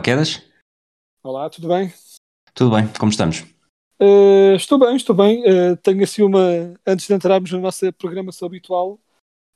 [0.00, 0.42] Olá, Quedas.
[1.22, 1.92] Olá, tudo bem?
[2.54, 2.88] Tudo bem?
[2.98, 3.44] Como estamos?
[4.00, 5.44] Eh, estou bem, estou bem.
[5.44, 6.40] Eh, tenho assim uma.
[6.86, 8.98] Antes de entrarmos na nossa programação habitual,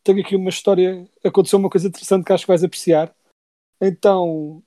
[0.03, 1.09] tenho aqui uma história.
[1.25, 3.11] Aconteceu uma coisa interessante que acho que vais apreciar.
[3.81, 4.63] Então,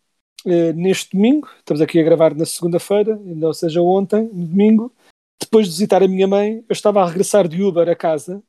[0.47, 4.91] eh, neste domingo, estamos aqui a gravar na segunda-feira, ou seja, ontem, no domingo,
[5.39, 8.41] depois de visitar a minha mãe, eu estava a regressar de Uber a casa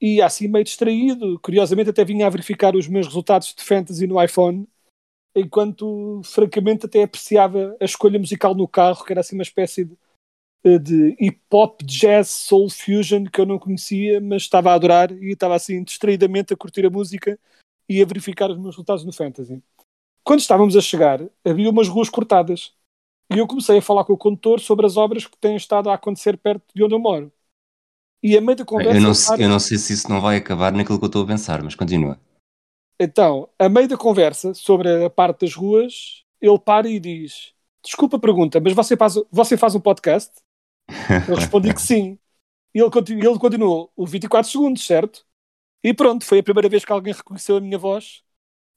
[0.00, 1.38] e assim meio distraído.
[1.40, 4.66] Curiosamente, até vinha a verificar os meus resultados de fantasy no iPhone
[5.34, 9.96] enquanto francamente até apreciava a escolha musical no carro, que era assim uma espécie de,
[10.64, 15.10] eh, de hip hop, jazz, soul fusion que eu não conhecia, mas estava a adorar
[15.12, 17.38] e estava assim distraidamente a curtir a música
[17.88, 19.62] e a verificar os meus resultados no Fantasy.
[20.24, 22.72] Quando estávamos a chegar, havia umas ruas cortadas
[23.34, 25.94] e eu comecei a falar com o condutor sobre as obras que têm estado a
[25.94, 27.32] acontecer perto de onde eu moro.
[28.22, 28.94] E a meio da conversa.
[28.94, 31.26] Eu não, eu não sei se isso não vai acabar naquilo que eu estou a
[31.26, 32.20] pensar, mas continua.
[33.02, 37.52] Então, a meio da conversa sobre a parte das ruas, ele para e diz:
[37.84, 40.30] Desculpa a pergunta, mas você faz, você faz um podcast?
[41.28, 42.16] Eu respondi que sim.
[42.72, 45.24] E ele, continu, ele continuou: O 24 segundos, certo?
[45.82, 48.22] E pronto, foi a primeira vez que alguém reconheceu a minha voz.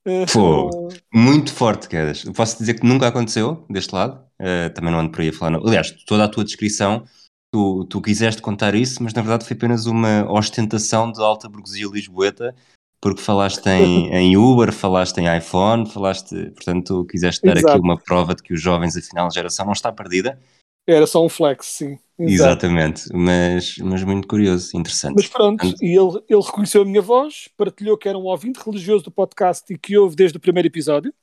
[0.07, 0.69] Eh, Pô.
[0.71, 2.23] no- Muito forte, Quedas.
[2.23, 4.25] Posso dizer que nunca aconteceu deste lado.
[4.39, 5.51] Eh, também não ando por aí a falar.
[5.51, 5.67] Não.
[5.67, 7.05] Aliás, toda a tua descrição,
[7.53, 11.87] tu, tu quiseste contar isso, mas na verdade foi apenas uma ostentação de alta burguesia
[11.87, 12.55] lisboeta,
[13.05, 16.49] porque falaste em, em Uber, falaste em iPhone, falaste.
[16.55, 17.73] Portanto, quiseste dar Exato.
[17.73, 20.41] aqui uma prova de que os jovens, afinal, a geração não está perdida.
[20.87, 21.99] Era só um flex, sim.
[22.17, 22.65] Exato.
[22.65, 23.03] Exatamente.
[23.13, 25.17] Mas, mas muito curioso, interessante.
[25.17, 29.03] Mas pronto, e ele, ele reconheceu a minha voz, partilhou que era um ouvinte religioso
[29.03, 31.13] do podcast e que ouve desde o primeiro episódio.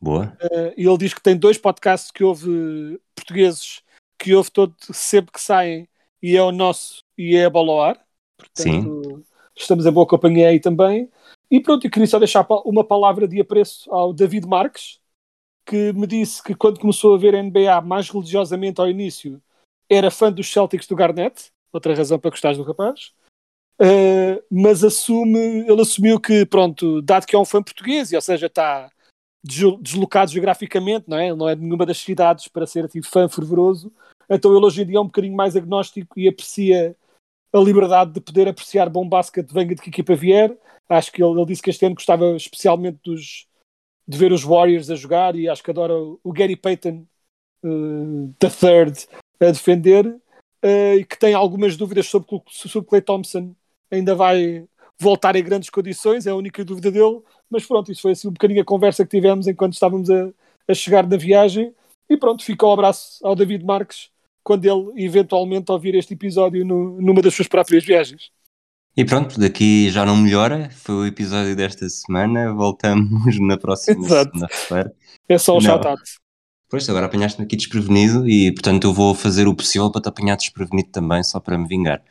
[0.00, 0.34] Boa.
[0.40, 3.82] Eh, e ele diz que tem dois podcasts que houve portugueses
[4.18, 5.86] que houve todo sempre que saem
[6.22, 8.00] e é o nosso e é a Bola ao Ar.
[8.38, 9.22] Portanto,
[9.54, 11.10] estamos em boa companhia aí também.
[11.50, 15.00] E pronto, eu queria só deixar uma palavra de apreço ao David Marques,
[15.64, 19.40] que me disse que quando começou a ver a NBA mais religiosamente ao início,
[19.88, 23.12] era fã dos Celtics do Garnett, outra razão para gostares do rapaz.
[23.80, 28.22] Uh, mas assume, ele assumiu que, pronto, dado que é um fã português, e, ou
[28.22, 28.90] seja, está
[29.42, 31.28] deslo- deslocado geograficamente, não é?
[31.28, 33.92] Ele não é de nenhuma das cidades para ser assim, fã fervoroso,
[34.28, 36.96] então ele hoje em dia é um bocadinho mais agnóstico e aprecia
[37.52, 40.56] a liberdade de poder apreciar bom basquete, venha de que equipa vier.
[40.88, 43.46] Acho que ele, ele disse que este ano gostava especialmente dos,
[44.06, 47.06] de ver os Warriors a jogar e acho que adora o, Gary Payton
[47.64, 49.06] uh, the third
[49.40, 53.54] a defender uh, e que tem algumas dúvidas sobre se o Clay Thompson
[53.90, 54.66] ainda vai
[54.98, 58.32] voltar em grandes condições, é a única dúvida dele, mas pronto, isso foi assim um
[58.32, 60.30] bocadinho a conversa que tivemos enquanto estávamos a,
[60.66, 61.72] a chegar da viagem.
[62.10, 64.10] E pronto, fica o abraço ao David Marques
[64.48, 68.30] quando ele eventualmente ouvir este episódio no- numa das suas próprias viagens.
[68.96, 70.70] E pronto, daqui já não melhora.
[70.70, 72.52] Foi o episódio desta semana.
[72.54, 74.92] Voltamos na próxima segunda-feira.
[75.28, 76.02] É só um shout-out.
[76.70, 80.36] Pois, agora apanhaste-me aqui desprevenido e, portanto, eu vou fazer o possível para te apanhar
[80.36, 82.02] desprevenido também, só para me vingar.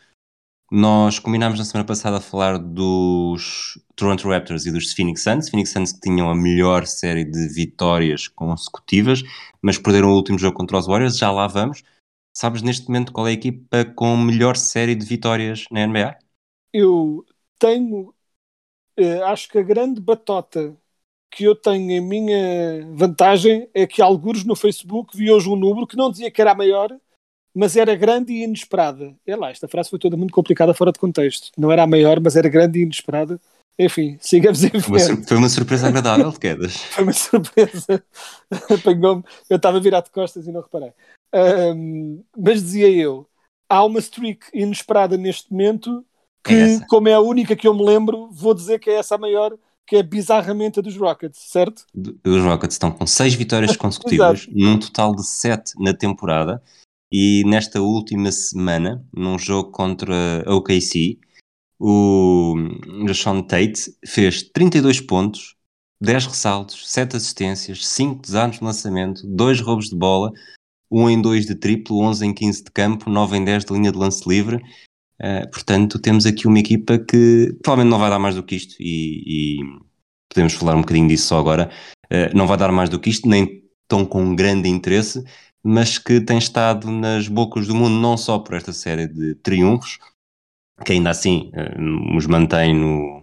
[0.72, 5.50] Nós combinámos na semana passada a falar dos Toronto Raptors e dos Phoenix Suns.
[5.50, 9.24] Phoenix Suns que tinham a melhor série de vitórias consecutivas,
[9.62, 11.18] mas perderam o último jogo contra os Warriors.
[11.18, 11.84] Já lá vamos.
[12.40, 16.20] Sabes neste momento qual é a equipa com melhor série de vitórias na NBA?
[16.72, 17.26] eu
[17.58, 18.14] tenho,
[18.96, 20.78] eh, acho que a grande batota
[21.32, 25.88] que eu tenho em minha vantagem é que alguns no Facebook vi hoje um número
[25.88, 26.96] que não dizia que era a maior,
[27.56, 29.16] mas era grande e inesperada.
[29.26, 31.50] É lá, esta frase foi toda muito complicada fora de contexto.
[31.58, 33.42] Não era a maior, mas era grande e inesperada.
[33.80, 35.28] Enfim, sigamos em frente.
[35.28, 36.78] foi uma surpresa agradável de quedas.
[36.94, 38.04] Foi uma surpresa.
[38.52, 39.24] Apanhou-me.
[39.50, 40.94] Eu estava virado de costas e não reparei.
[41.34, 43.28] Ahm, mas dizia eu,
[43.70, 46.06] há uma streak inesperada neste momento
[46.44, 49.16] que, É como é a única que eu me lembro, vou dizer que é essa
[49.16, 51.86] a maior, que é bizarramente a dos Rockets, certo?
[52.26, 56.62] Os Rockets estão com seis vitórias consecutivas, num total de sete na temporada.
[57.12, 61.18] E nesta última semana, num jogo contra a OKC,
[61.80, 62.56] o
[63.14, 65.56] Sean Tate fez 32 pontos,
[66.02, 70.32] 10 ressaltos, 7 assistências, 5 desarmes de lançamento, 2 roubos de bola,
[70.92, 73.92] 1 em 2 de triplo, 11 em 15 de campo, 9 em 10 de linha
[73.92, 74.58] de lance livre.
[75.20, 78.76] Uh, portanto, temos aqui uma equipa que provavelmente não vai dar mais do que isto,
[78.80, 79.80] e, e
[80.30, 81.70] podemos falar um bocadinho disso só agora.
[82.06, 85.24] Uh, não vai dar mais do que isto, nem tão com grande interesse,
[85.64, 89.98] mas que tem estado nas bocas do mundo não só por esta série de triunfos,
[90.86, 93.22] que ainda assim uh, nos mantém no,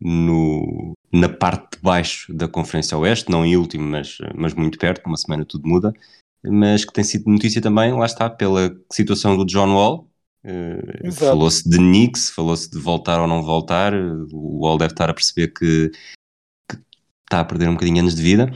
[0.00, 5.06] no, na parte de baixo da Conferência Oeste, não em último, mas, mas muito perto,
[5.06, 5.94] uma semana tudo muda,
[6.44, 10.08] mas que tem sido notícia também, lá está, pela situação do John Wall.
[10.44, 13.92] Uh, falou-se de Knicks, falou-se de voltar ou não voltar.
[14.32, 15.90] O Wall deve estar a perceber que,
[16.70, 16.78] que
[17.24, 18.52] está a perder um bocadinho anos de vida.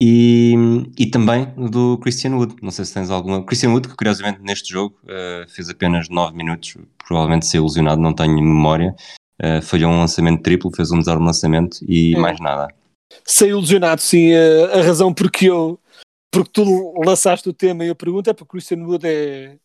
[0.00, 0.54] E,
[0.98, 2.56] e também do Christian Wood.
[2.62, 3.44] Não sei se tens alguma.
[3.44, 6.76] Christian Wood, que curiosamente neste jogo uh, fez apenas 9 minutos,
[7.06, 8.94] provavelmente se ilusionado, não tenho memória.
[9.42, 12.20] Uh, falhou um lançamento triplo, fez um desarme lançamento e hum.
[12.20, 12.68] mais nada.
[13.24, 14.32] Sei ilusionado, sim.
[14.34, 15.78] A, a razão porque eu.
[16.36, 19.58] Porque tu lançaste o tema e a pergunta é porque o Christian Wood é.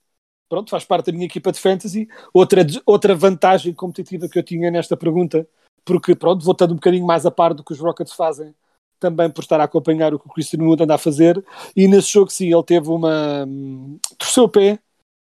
[0.48, 2.08] Pronto, faz parte da minha equipa de fantasy.
[2.34, 5.48] Outra, outra vantagem competitiva que eu tinha nesta pergunta,
[5.84, 8.56] porque, pronto, vou estando um bocadinho mais a par do que os Rockets fazem
[9.00, 11.44] também por estar a acompanhar o que o Cristiano Wood anda a fazer.
[11.76, 13.46] E nesse jogo, sim, ele teve uma.
[13.46, 14.80] Hum, torceu o pé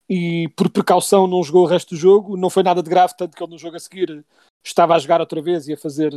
[0.09, 2.37] e por precaução não jogou o resto do jogo.
[2.37, 4.25] Não foi nada de grave, tanto que ele no jogo a seguir
[4.65, 6.13] estava a jogar outra vez e a fazer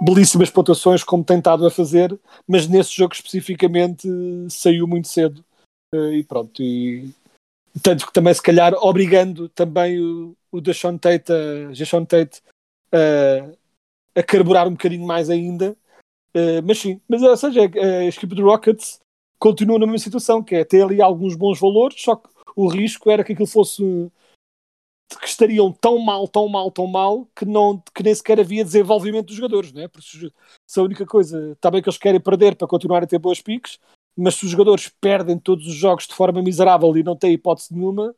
[0.00, 4.08] belíssimas pontuações, como tem estado a fazer, mas nesse jogo especificamente
[4.50, 5.44] saiu muito cedo.
[5.94, 6.62] Eh, e pronto.
[6.62, 7.10] E,
[7.82, 12.42] tanto que também, se calhar, obrigando também o, o Deshaun Tate, a, Tate
[12.92, 13.56] a
[14.16, 15.76] a carburar um bocadinho mais ainda.
[16.34, 18.98] Uh, mas sim, mas ou seja, a, a equipe do Rockets
[19.38, 23.10] continua na mesma situação, que é ter ali alguns bons valores, só que o risco
[23.10, 24.10] era que aquilo fosse
[25.20, 29.26] que estariam tão mal, tão mal, tão mal que, não, que nem sequer havia desenvolvimento
[29.26, 29.88] dos jogadores, não é?
[29.88, 30.06] Porque
[30.66, 33.40] se a única coisa, está bem que eles querem perder para continuar a ter boas
[33.40, 33.78] piques,
[34.16, 37.72] mas se os jogadores perdem todos os jogos de forma miserável e não têm hipótese
[37.74, 38.14] nenhuma,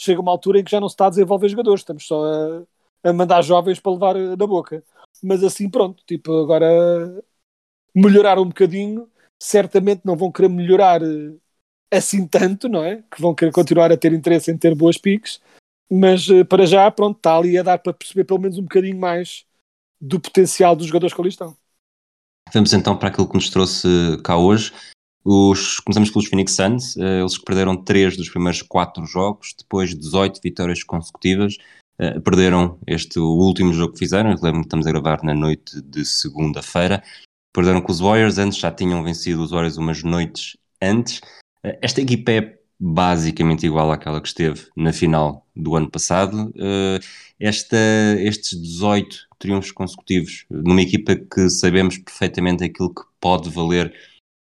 [0.00, 3.10] chega uma altura em que já não se está a desenvolver jogadores, estamos só a,
[3.10, 4.82] a mandar jovens para levar na boca
[5.22, 7.22] mas assim pronto, tipo, agora
[7.94, 9.10] melhorar um bocadinho,
[9.40, 11.34] certamente não vão querer melhorar eh,
[11.92, 13.02] assim tanto, não é?
[13.10, 15.40] Que vão querer continuar a ter interesse em ter boas piques,
[15.90, 18.98] mas eh, para já, pronto, está ali a dar para perceber pelo menos um bocadinho
[18.98, 19.44] mais
[20.00, 21.56] do potencial dos jogadores que ali estão.
[22.52, 23.88] Vamos então para aquilo que nos trouxe
[24.24, 24.72] cá hoje.
[25.24, 29.96] Os, começamos pelos Phoenix Suns, eh, eles perderam 3 dos primeiros 4 jogos, depois de
[29.96, 31.56] 18 vitórias consecutivas.
[31.98, 36.04] Eh, perderam este último jogo que fizeram, lembro que estamos a gravar na noite de
[36.04, 37.02] segunda-feira,
[37.52, 41.20] perderam com os Warriors, antes já tinham vencido os Warriors umas noites antes.
[41.62, 46.50] Esta equipa é basicamente igual àquela que esteve na final do ano passado.
[46.56, 46.98] Uh,
[47.38, 47.76] esta,
[48.18, 53.94] estes 18 triunfos consecutivos numa equipa que sabemos perfeitamente aquilo que pode valer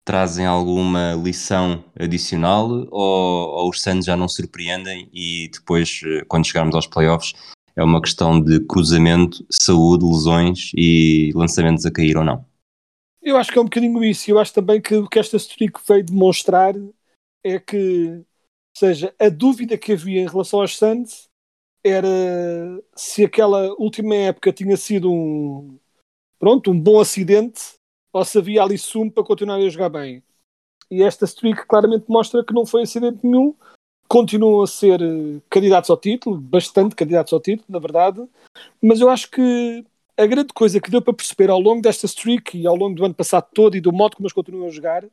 [0.05, 6.47] trazem alguma lição adicional ou, ou, os Suns já não surpreendem e depois, eh, quando
[6.47, 7.33] chegarmos aos playoffs,
[7.75, 12.45] é uma questão de cruzamento, saúde, lesões e lançamentos a cair ou não?
[13.21, 14.31] Eu acho que é um bocadinho isso.
[14.31, 16.73] Eu acho também que o que esta streak veio demonstrar
[17.43, 18.23] é que,
[18.77, 21.29] seja, a dúvida que havia em relação aos Suns
[21.83, 22.07] era
[22.95, 25.79] se aquela última época tinha sido um
[26.39, 27.75] pronto, um bom acidente
[28.13, 30.23] ou se havia ali sumo para continuar a jogar bem.
[30.91, 33.55] E esta streak claramente mostra que não foi acidente nenhum,
[34.07, 38.25] continuam a ser eh, candidatos ao título, bastante candidatos ao título, na verdade,
[38.81, 39.85] mas eu acho que
[40.15, 43.05] a grande coisa que deu para perceber ao longo desta streak e ao longo do
[43.05, 45.03] ano passado todo e do modo como eles continuam a jogar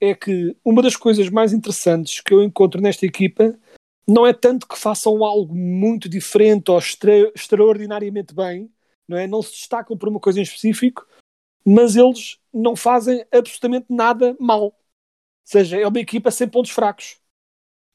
[0.00, 3.58] é que uma das coisas mais interessantes que eu encontro nesta equipa
[4.06, 8.70] não é tanto que façam algo muito diferente ou extra extraordinariamente bem,
[9.08, 9.26] não é?
[9.26, 11.06] Não se destacam por uma coisa em específico,
[11.64, 14.64] mas eles não fazem absolutamente nada mal.
[14.64, 14.74] Ou
[15.44, 17.18] seja, é uma equipa sem pontos fracos.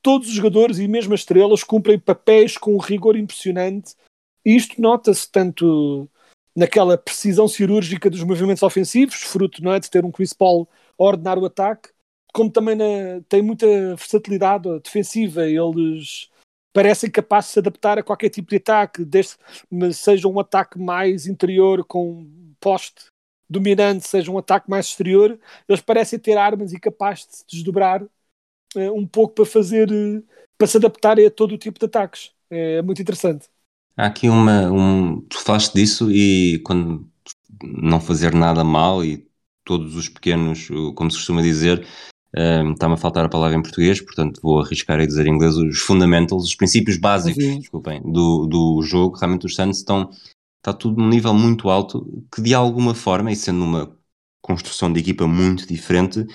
[0.01, 3.96] Todos os jogadores e mesmo as estrelas cumprem papéis com um rigor impressionante.
[4.43, 6.10] E isto nota-se tanto
[6.55, 10.67] naquela precisão cirúrgica dos movimentos ofensivos, fruto não é, de ter um Chris Paul
[11.10, 11.89] ordenar o ataque,
[12.34, 13.65] como também na, tem muita
[13.96, 15.46] versatilidade defensiva.
[15.46, 16.29] Eles
[16.74, 19.38] parecem capazes de se adaptar a qualquer tipo de ataque, desde
[19.93, 22.29] seja um ataque mais interior com
[22.60, 23.05] poste
[23.50, 28.01] dominante, seja um ataque mais exterior, eles parecem ter armas e capazes de se desdobrar
[28.01, 30.24] uh, um pouco para fazer, uh,
[30.58, 32.31] para se adaptar a todo o tipo de ataques.
[32.50, 33.48] É muito interessante.
[33.98, 34.72] Há aqui uma.
[34.72, 37.05] Um, tu falaste disso e quando
[37.62, 39.29] não fazer nada mal e
[39.63, 41.86] todos os pequenos, como se costuma dizer,
[42.36, 45.56] um, está-me a faltar a palavra em português, portanto vou arriscar a dizer em inglês,
[45.58, 50.10] os fundamentals, os princípios básicos, desculpem, do, do jogo, realmente os Suns estão
[50.62, 53.98] está tudo num nível muito alto que de alguma forma, e sendo uma
[54.41, 56.25] construção de equipa muito diferente.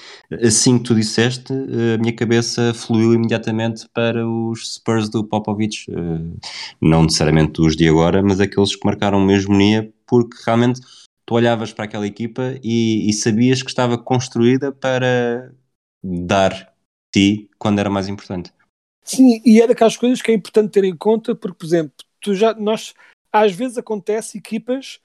[0.42, 5.94] Assim que tu disseste, a minha cabeça fluiu imediatamente para os Spurs do Popovich, eh,
[6.80, 10.80] não necessariamente os de agora, mas aqueles que marcaram uma hegemonia, porque realmente
[11.26, 15.52] tu olhavas para aquela equipa e, e sabias que estava construída para
[16.02, 16.72] dar
[17.12, 18.52] ti quando era mais importante.
[19.02, 22.34] Sim, e é daquelas coisas que é importante ter em conta, porque, por exemplo, tu
[22.34, 22.94] já, nós,
[23.32, 25.00] às vezes acontece equipas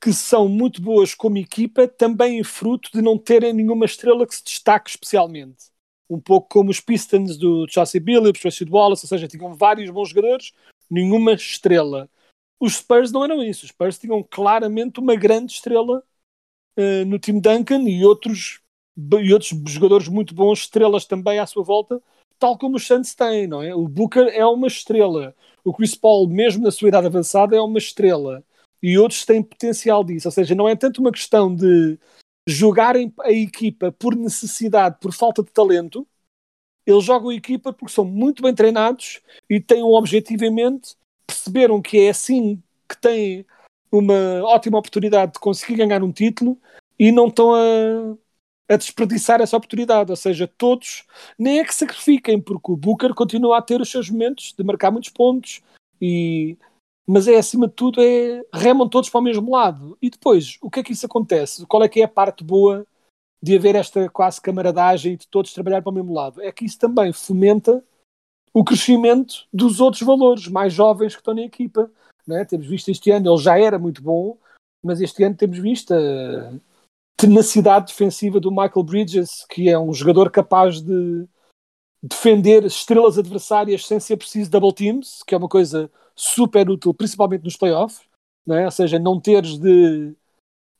[0.00, 4.44] que são muito boas como equipa, também fruto de não terem nenhuma estrela que se
[4.44, 5.66] destaque especialmente.
[6.08, 10.10] Um pouco como os Pistons do Chelsea Billups, Tracy Wallace, ou seja, tinham vários bons
[10.10, 10.52] jogadores,
[10.88, 12.08] nenhuma estrela.
[12.60, 13.64] Os Spurs não eram isso.
[13.64, 16.02] Os Spurs tinham claramente uma grande estrela
[16.78, 18.60] uh, no time Duncan e outros,
[18.96, 22.02] e outros jogadores muito bons, estrelas também à sua volta,
[22.38, 23.74] tal como os Suns têm, não é?
[23.74, 25.34] O Booker é uma estrela.
[25.64, 28.44] O Chris Paul, mesmo na sua idade avançada, é uma estrela
[28.82, 30.28] e outros têm potencial disso.
[30.28, 31.98] Ou seja, não é tanto uma questão de
[32.46, 36.06] jogarem a equipa por necessidade, por falta de talento.
[36.86, 40.96] Eles jogam a equipa porque são muito bem treinados e têm um objetivo em mente,
[41.28, 43.44] perceberam que é assim que têm
[43.92, 46.58] uma ótima oportunidade de conseguir ganhar um título
[46.98, 48.16] e não estão a,
[48.68, 50.10] a desperdiçar essa oportunidade.
[50.10, 51.04] Ou seja, todos
[51.38, 54.90] nem é que sacrifiquem, porque o Booker continua a ter os seus momentos de marcar
[54.90, 55.62] muitos pontos
[56.00, 56.56] e
[57.10, 59.96] mas é acima de tudo é remam todos para o mesmo lado.
[60.00, 61.64] E depois, o que é que isso acontece?
[61.64, 62.86] Qual é que é a parte boa
[63.42, 66.42] de haver esta quase camaradagem e de todos trabalhar para o mesmo lado?
[66.42, 67.82] É que isso também fomenta
[68.52, 71.90] o crescimento dos outros valores mais jovens que estão na equipa.
[72.30, 72.44] É?
[72.44, 74.36] Temos visto este ano, ele já era muito bom,
[74.82, 76.52] mas este ano temos visto a
[77.16, 81.26] tenacidade defensiva do Michael Bridges, que é um jogador capaz de
[82.02, 87.44] defender estrelas adversárias sem ser preciso double teams, que é uma coisa super útil, principalmente
[87.44, 88.06] nos playoffs,
[88.46, 88.64] não é?
[88.66, 90.14] ou seja, não teres de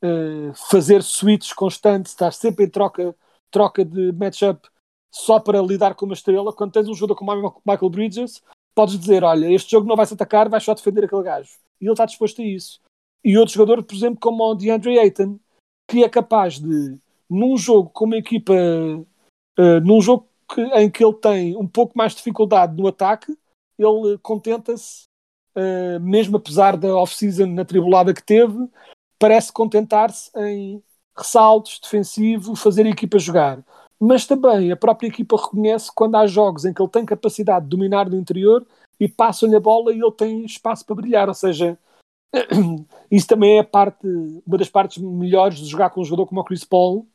[0.02, 3.16] uh, fazer switches constantes, estar sempre em troca,
[3.50, 4.68] troca de matchup
[5.10, 6.52] só para lidar com uma estrela.
[6.52, 8.42] Quando tens um jogador como Michael Bridges,
[8.74, 11.50] podes dizer: Olha, este jogo não vai se atacar, vai só defender aquele gajo.
[11.80, 12.80] E ele está disposto a isso.
[13.24, 15.38] E outro jogador, por exemplo, como o DeAndre Ayton,
[15.88, 16.98] que é capaz de,
[17.28, 21.96] num jogo com uma equipa, uh, num jogo que, em que ele tem um pouco
[21.96, 23.36] mais de dificuldade no ataque,
[23.78, 25.08] ele contenta-se
[25.56, 28.68] uh, mesmo apesar da off-season na tribulada que teve,
[29.18, 30.82] parece contentar-se em
[31.16, 33.64] ressaltos, defensivo, fazer a equipa jogar.
[34.00, 37.70] Mas também a própria equipa reconhece quando há jogos em que ele tem capacidade de
[37.70, 38.66] dominar no interior
[39.00, 41.28] e passam-lhe a bola e ele tem espaço para brilhar.
[41.28, 41.78] Ou seja,
[43.10, 44.06] isso também é parte,
[44.46, 47.06] uma das partes melhores de jogar com um jogador como o Chris Paul,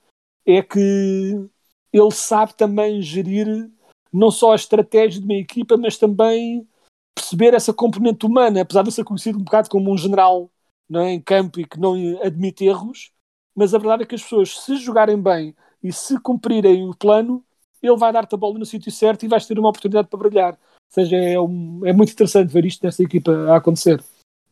[0.45, 1.49] é que
[1.93, 3.71] ele sabe também gerir
[4.11, 6.67] não só a estratégia de uma equipa, mas também
[7.15, 10.51] perceber essa componente humana, apesar de ser conhecido um bocado como um general
[10.89, 13.11] não é, em campo e que não admite erros,
[13.55, 17.43] mas a verdade é que as pessoas, se jogarem bem e se cumprirem o plano,
[17.81, 20.53] ele vai dar-te a bola no sítio certo e vais ter uma oportunidade para brilhar.
[20.53, 24.03] Ou seja, é, um, é muito interessante ver isto nessa equipa a acontecer.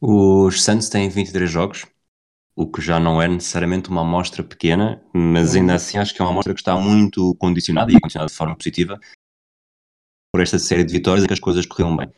[0.02, 1.86] Os Santos têm 23 jogos,
[2.56, 6.26] o que já não é necessariamente uma amostra pequena, mas ainda assim acho que é
[6.26, 9.00] uma amostra que está muito condicionada e condicionada de forma positiva
[10.34, 12.12] por esta série de vitórias e que as coisas correram bem.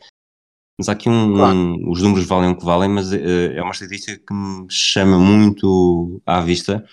[0.78, 1.56] Mas há aqui um, claro.
[1.56, 5.18] um, Os números valem o que valem, mas uh, é uma estatística que me chama
[5.18, 6.84] muito à vista.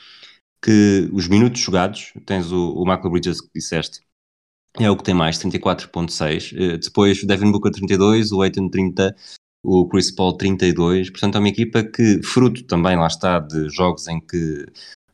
[0.63, 4.01] Que os minutos jogados, tens o, o Michael Bridges que disseste,
[4.79, 6.53] é o que tem mais, 34.6.
[6.53, 9.15] Uh, eh, depois Devin Booker 32, o Aiton 30,
[9.63, 11.09] o Chris Paul 32.
[11.09, 14.65] Portanto, é uma equipa que, fruto também, lá está, de jogos em que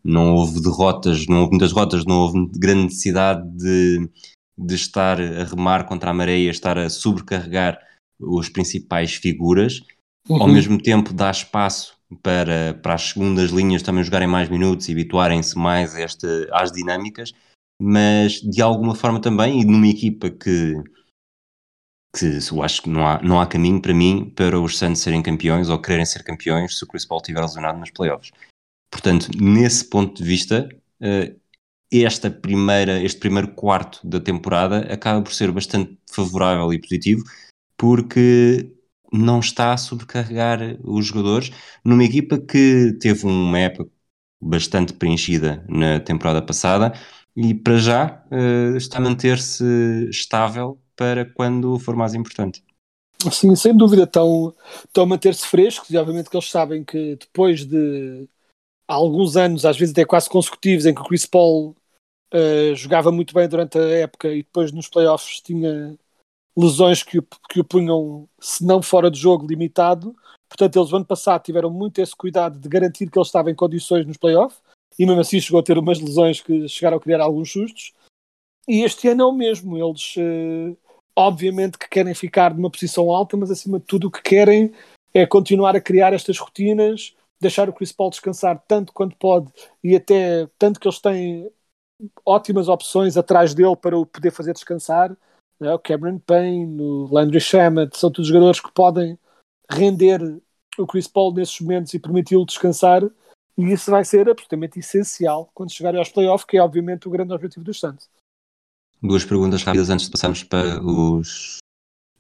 [0.04, 4.10] não houve derrotas, não houve muitas derrotas, não houve grande necessidade de,
[4.58, 7.80] de estar a remar contra a maré, estar a sobrecarregar
[8.20, 9.82] os principais figuras,
[10.30, 10.42] uhum.
[10.42, 14.92] ao mesmo tempo dá espaço para, para as segundas linhas também jogarem mais minutos e
[14.92, 17.34] habituarem-se mais esta, às dinâmicas,
[17.80, 20.74] mas de alguma forma também, e numa equipa que,
[22.16, 25.22] que eu acho que não há, não há caminho para mim para os Santos serem
[25.22, 28.32] campeões ou quererem ser campeões se o Chris Paul estiver lesionado nos playoffs.
[28.90, 30.70] Portanto, nesse ponto de vista,
[31.02, 31.36] eh,
[31.92, 37.24] esta primeira, este primeiro quarto da temporada acaba por ser bastante favorável e positivo,
[37.78, 38.77] porque
[39.12, 41.52] não está a sobrecarregar os jogadores
[41.84, 43.90] numa equipa que teve uma época
[44.42, 46.94] bastante preenchida na temporada passada
[47.36, 49.64] e para já uh, está a manter-se
[50.10, 52.64] estável para quando for mais importante.
[53.32, 57.66] Sim, sem dúvida, estão, estão a manter-se frescos e obviamente que eles sabem que depois
[57.66, 58.28] de
[58.88, 61.76] alguns anos, às vezes até quase consecutivos, em que o Chris Paul
[62.34, 65.98] uh, jogava muito bem durante a época e depois nos playoffs tinha
[66.58, 70.16] lesões que o, que o punham, se não fora de jogo, limitado.
[70.50, 73.56] Portanto, eles, no ano passado, tiveram muito esse cuidado de garantir que ele estava em
[73.56, 74.60] condições nos playoffs.
[74.98, 77.94] e mesmo assim chegou a ter umas lesões que chegaram a criar alguns sustos.
[78.68, 79.78] E este ano é o mesmo.
[79.78, 80.76] Eles, uh,
[81.16, 84.74] obviamente, que querem ficar numa posição alta, mas acima de tudo o que querem
[85.14, 89.52] é continuar a criar estas rotinas, deixar o Chris Paul descansar tanto quanto pode
[89.84, 91.50] e até tanto que eles têm
[92.26, 95.16] ótimas opções atrás dele para o poder fazer descansar.
[95.60, 95.74] Né?
[95.74, 99.18] O Cameron Payne, o Landry Shamet, são todos jogadores que podem
[99.70, 100.22] render
[100.78, 103.04] o Chris Paul nesses momentos e permiti-lo descansar.
[103.58, 107.34] E isso vai ser absolutamente essencial quando chegarem aos playoffs, que é obviamente o grande
[107.34, 108.08] objetivo dos Santos.
[109.02, 111.58] Duas perguntas rápidas antes de passarmos para os.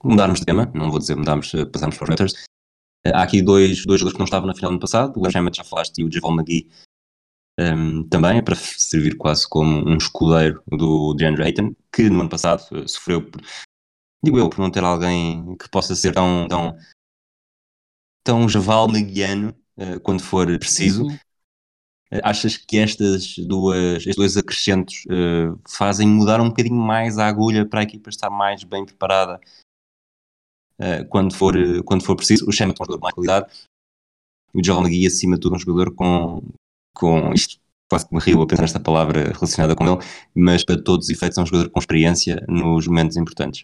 [0.03, 2.33] mudarmos de tema, não vou dizer mudarmos, passarmos para os Raptors.
[3.05, 5.55] Há aqui dois, dois jogadores que não estavam na final do ano passado, o Landry
[5.55, 6.67] já falaste e o Javon McGee
[7.59, 12.29] um, também, é para servir quase como um escudeiro do DeAndre Ayton, que no ano
[12.29, 13.41] passado uh, sofreu, por,
[14.23, 16.77] digo eu, por não ter alguém que possa ser tão, tão,
[18.23, 21.05] tão javal meguiano uh, quando for preciso.
[21.05, 21.15] Uhum.
[22.13, 27.27] Uh, achas que estas duas, estes dois acrescentos uh, fazem mudar um bocadinho mais a
[27.27, 29.39] agulha para a equipa estar mais bem preparada
[31.09, 32.47] quando, for, quando for preciso?
[32.47, 33.51] O Chama é um jogador de mais qualidade,
[34.53, 36.43] o Joel McGee, acima de tudo, um jogador com,
[36.97, 37.57] com isto,
[37.89, 39.97] quase que me rio a pensar nesta palavra relacionada com ele,
[40.35, 43.63] mas para todos os efeitos é um jogador com experiência nos momentos importantes.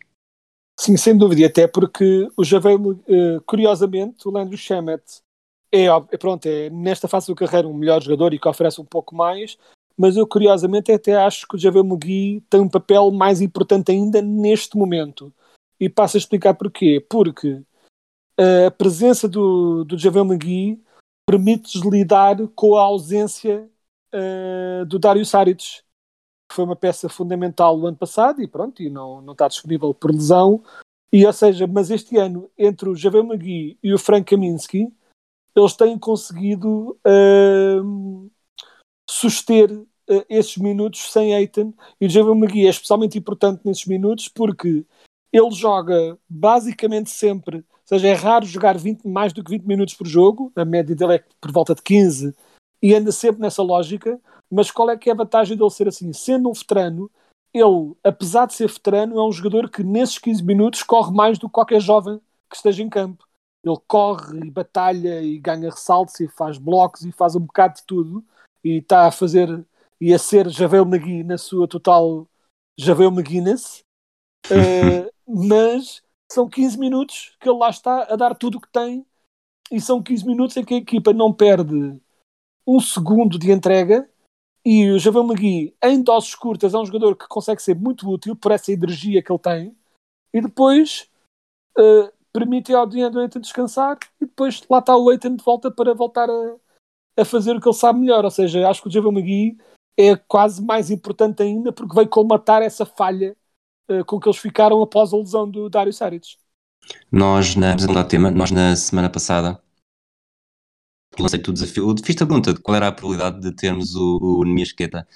[0.80, 5.04] Sim, sem dúvida, e até porque o Javel, uh, curiosamente, o Landry Shamet
[5.72, 8.86] é, é, pronto, é nesta fase da carreira um melhor jogador e que oferece um
[8.86, 9.58] pouco mais,
[9.98, 14.22] mas eu curiosamente até acho que o Javel McGee tem um papel mais importante ainda
[14.22, 15.34] neste momento.
[15.80, 17.06] E passo a explicar porquê.
[17.10, 17.62] Porque
[18.68, 20.26] a presença do, do Javel
[21.26, 23.70] permite-lhes lidar com a ausência
[24.14, 25.82] uh, do Dário Saric,
[26.50, 29.94] que foi uma peça fundamental no ano passado e pronto, e não, não está disponível
[29.94, 30.64] por lesão.
[31.12, 34.92] E, ou seja, mas este ano, entre o Javel Magui e o Frank Kaminsky,
[35.56, 38.32] eles têm conseguido uh,
[39.08, 41.74] suster uh, esses minutos sem Eitan.
[42.02, 44.86] E o Javel Magui é especialmente importante nesses minutos porque
[45.32, 47.64] ele joga basicamente sempre
[47.94, 51.16] seja, é raro jogar 20, mais do que 20 minutos por jogo, a média dele
[51.16, 52.36] é por volta de 15,
[52.82, 54.20] e anda sempre nessa lógica.
[54.52, 56.14] Mas qual é que é a vantagem dele ser assim?
[56.14, 57.10] Sendo um veterano,
[57.54, 61.48] ele, apesar de ser veterano, é um jogador que nesses 15 minutos corre mais do
[61.48, 63.26] que qualquer jovem que esteja em campo.
[63.64, 67.84] Ele corre e batalha e ganha ressaltos e faz blocos e faz um bocado de
[67.86, 68.24] tudo
[68.64, 69.66] e está a fazer
[70.00, 72.28] e a ser Javel McGee na sua total
[72.78, 73.84] Javel McGuinness.
[74.52, 75.10] Uh,
[75.50, 76.03] mas
[76.34, 79.06] são 15 minutos que ele lá está a dar tudo o que tem
[79.72, 82.00] e são 15 minutos em que a equipa não perde
[82.68, 84.10] um segundo de entrega.
[84.66, 88.36] E o Javel Magui em doses curtas é um jogador que consegue ser muito útil
[88.36, 89.78] por essa energia que ele tem.
[90.34, 91.10] E depois
[91.78, 95.94] uh, permite ao DeAndre Ayton descansar e depois lá está o Ayton de volta para
[95.94, 96.56] voltar a,
[97.20, 99.58] a fazer o que ele sabe melhor, ou seja, acho que o Javel Magui
[99.98, 103.36] é quase mais importante ainda porque veio colmatar essa falha
[104.08, 106.38] com que eles ficaram após a lesão do Dario Saric.
[107.12, 109.62] Nós, na do tema, nós na semana passada
[111.20, 114.44] lancei-te o desafio, fiz-te a pergunta de qual era a probabilidade de termos o, o
[114.44, 115.08] Niasqueta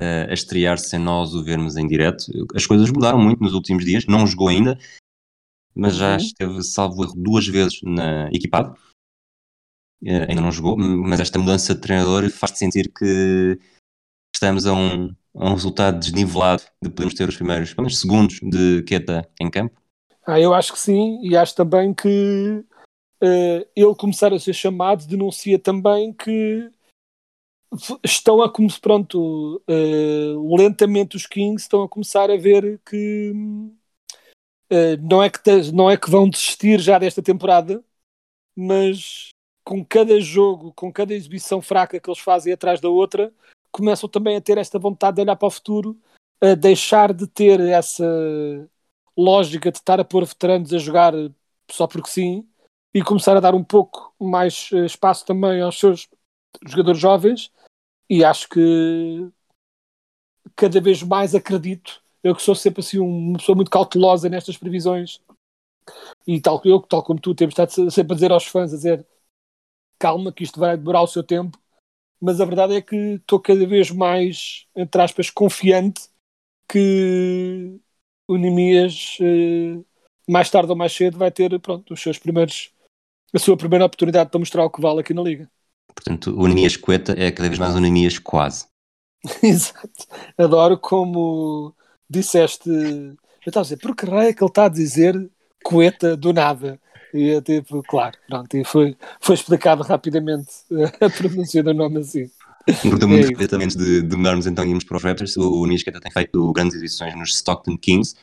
[0.00, 2.24] uh, eh, a estrear sem nós o vermos em direto.
[2.54, 4.78] As coisas mudaram muito nos últimos dias, não jogou ainda,
[5.74, 6.16] mas já uhum.
[6.16, 8.78] esteve, salvo erro, duas vezes na equipado.
[10.02, 13.58] Uh, ainda não jogou, mas esta mudança de treinador faz-te sentir que
[14.34, 18.82] estamos a um, a um resultado desnivelado de podermos ter os primeiros menos, segundos de
[18.84, 19.80] Queta em campo?
[20.26, 22.64] Ah, eu acho que sim, e acho também que
[23.22, 26.70] uh, ele começar a ser chamado denuncia também que
[28.02, 33.32] estão a começar, pronto, uh, lentamente os Kings estão a começar a ver que
[34.72, 35.40] uh, não, é que
[35.72, 37.84] não é que vão desistir já desta temporada,
[38.56, 39.30] mas
[39.64, 43.32] com cada jogo, com cada exibição fraca que eles fazem atrás da outra,
[43.74, 45.98] começam também a ter esta vontade de olhar para o futuro,
[46.40, 48.04] a deixar de ter essa
[49.16, 51.12] lógica de estar a pôr veteranos a jogar
[51.68, 52.48] só porque sim
[52.94, 56.08] e começar a dar um pouco mais eh, espaço também aos seus
[56.64, 57.50] jogadores jovens.
[58.08, 59.28] E acho que
[60.54, 65.20] cada vez mais acredito eu que sou sempre assim uma pessoa muito cautelosa nestas previsões
[66.26, 69.06] e tal, eu, tal como tu temos estado sempre a dizer aos fãs a dizer
[69.98, 71.58] calma que isto vai demorar o seu tempo
[72.20, 76.08] mas a verdade é que estou cada vez mais, entre aspas, confiante
[76.68, 77.78] que
[78.28, 79.78] o Nemias, eh,
[80.28, 82.72] mais tarde ou mais cedo, vai ter pronto, os seus primeiros,
[83.34, 85.50] a sua primeira oportunidade para mostrar o que vale aqui na Liga.
[85.94, 88.66] Portanto, o Nemias Coeta é cada vez mais o Nemias quase.
[89.42, 90.06] Exato.
[90.36, 91.74] Adoro como
[92.08, 92.68] disseste.
[92.68, 95.30] Eu estava a dizer, por que raio é que ele está a dizer
[95.62, 96.80] Coeta do nada?
[97.14, 100.50] E tipo, claro, pronto, e foi, foi explicado rapidamente
[101.00, 102.28] a pronúncia do nome assim.
[102.66, 105.36] Gostou muito completamente de, de mudarmos então irmos para os Raptors.
[105.36, 108.16] O, o Nisca tem feito grandes edições nos Stockton Kings,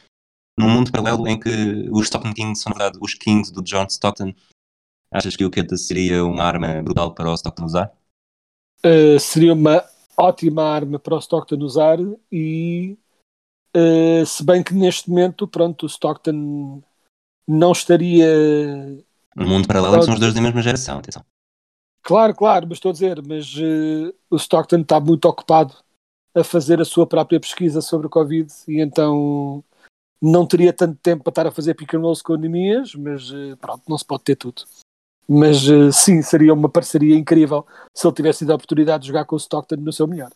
[0.60, 3.86] num mundo paralelo em que os Stockton Kings são, na verdade, os Kings do John
[3.86, 4.34] Stockton.
[5.10, 7.93] Achas que o Kenta seria uma arma brutal para o Stockton usar?
[8.86, 9.86] Uh, seria uma
[10.17, 11.97] ótima arma para o Stockton usar
[12.30, 12.97] e
[13.73, 16.82] uh, se bem que neste momento, pronto, o Stockton
[17.51, 18.27] não estaria...
[19.37, 20.05] Um mundo paralelo pronto.
[20.05, 21.23] são os dois da mesma geração, atenção.
[22.03, 25.75] Claro, claro, mas estou a dizer, mas uh, o Stockton está muito ocupado
[26.33, 29.63] a fazer a sua própria pesquisa sobre o Covid e então
[30.21, 33.55] não teria tanto tempo para estar a fazer pick and rolls com anemias, mas uh,
[33.57, 34.63] pronto, não se pode ter tudo.
[35.27, 39.25] Mas uh, sim, seria uma parceria incrível se ele tivesse tido a oportunidade de jogar
[39.25, 40.31] com o Stockton no seu melhor.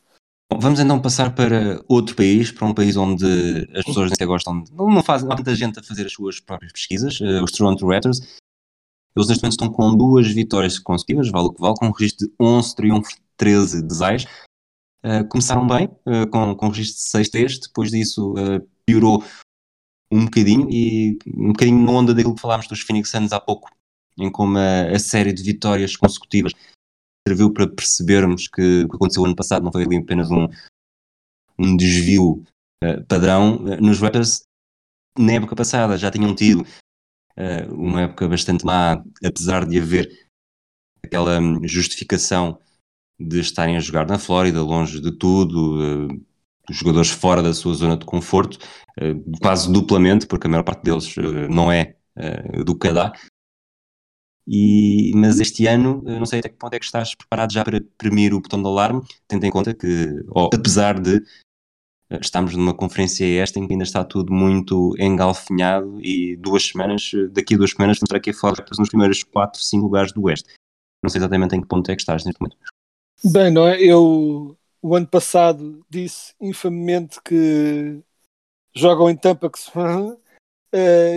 [0.52, 3.26] Bom, vamos então passar para outro país, para um país onde
[3.74, 6.72] as pessoas até gostam, de, não, fazem, há tanta gente a fazer as suas próprias
[6.72, 8.20] pesquisas, os Toronto Raptors,
[9.16, 12.28] eles neste momento estão com duas vitórias consecutivas, vale o que vale, com um registro
[12.28, 14.26] de 11 triunfos, 13 desais.
[15.04, 19.24] Uh, começaram bem, uh, com, com um registro de 6-3, depois disso uh, piorou
[20.12, 23.70] um bocadinho, e um bocadinho na onda daquilo que falámos dos Phoenix Suns há pouco,
[24.20, 26.54] em como a, a série de vitórias consecutivas
[27.28, 30.48] serviu para percebermos que o que aconteceu ano passado não foi ali apenas um,
[31.58, 32.44] um desvio
[33.08, 33.58] padrão.
[33.82, 34.44] nos Raptors,
[35.18, 36.62] na época passada, já tinham tido
[37.38, 40.28] uh, uma época bastante má, apesar de haver
[41.04, 42.60] aquela hum, justificação
[43.20, 46.26] de estarem a jogar na Flórida, longe de tudo, uh,
[46.70, 48.58] os jogadores fora da sua zona de conforto,
[49.00, 51.96] uh, quase duplamente, porque a maior parte deles uh, não é
[52.66, 53.12] do Canadá.
[54.48, 57.82] E, mas este ano, não sei até que ponto é que estás preparado já para
[57.98, 61.24] premir o botão de alarme, tendo em conta que, oh, apesar de
[62.22, 67.56] estamos numa conferência esta em que ainda está tudo muito engalfinhado e duas semanas, daqui
[67.56, 70.54] a duas semanas vamos estar aqui a falar nos primeiros 4, 5 lugares do Oeste.
[71.04, 72.58] Não sei exatamente em que ponto é que estás neste momento.
[73.24, 73.82] Bem, não é?
[73.82, 78.04] Eu o ano passado disse infamemente que
[78.76, 79.72] jogam em Tampa que se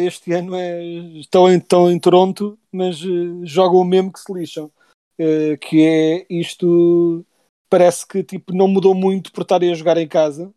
[0.04, 0.82] este ano é,
[1.20, 4.70] estão, em, estão em Toronto, mas uh, jogam o mesmo que se lixam.
[5.20, 7.24] Uh, que é isto
[7.68, 10.52] parece que tipo, não mudou muito por estarem a jogar em casa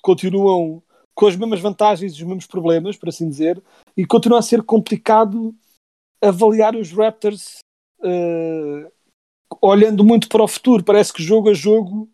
[0.00, 0.82] continuam
[1.14, 3.60] com as mesmas vantagens e os mesmos problemas, por assim dizer,
[3.96, 5.54] e continua a ser complicado
[6.22, 7.58] avaliar os Raptors
[8.00, 8.92] uh,
[9.60, 10.84] olhando muito para o futuro.
[10.84, 12.08] Parece que jogo a jogo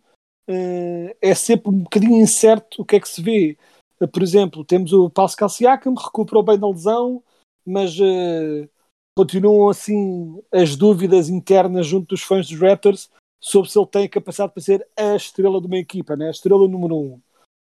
[0.48, 3.58] uh, é sempre um bocadinho incerto o que é que se vê.
[4.04, 7.22] Uh, por exemplo, temos o Pascal Siakam, recuperou bem da lesão,
[7.66, 7.96] mas
[9.16, 13.08] continuam assim as dúvidas internas junto dos fãs dos Raptors
[13.40, 16.28] sobre se ele tem a capacidade para ser a estrela de uma equipa, né?
[16.28, 17.20] a estrela número um.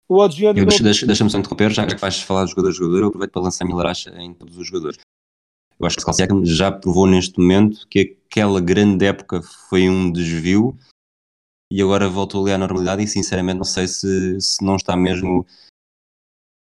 [0.08, 0.64] O Adriano.
[0.64, 3.64] Deixa, deixa, Deixa-me só interromper, já que vais falar de jogador-jogador, eu aproveito para lançar
[3.64, 4.98] a milaracha em todos os jogadores.
[5.78, 10.10] Eu acho que o Siakam já provou neste momento que aquela grande época foi um
[10.10, 10.78] desvio
[11.70, 15.44] e agora voltou ali à normalidade e sinceramente não sei se, se não está mesmo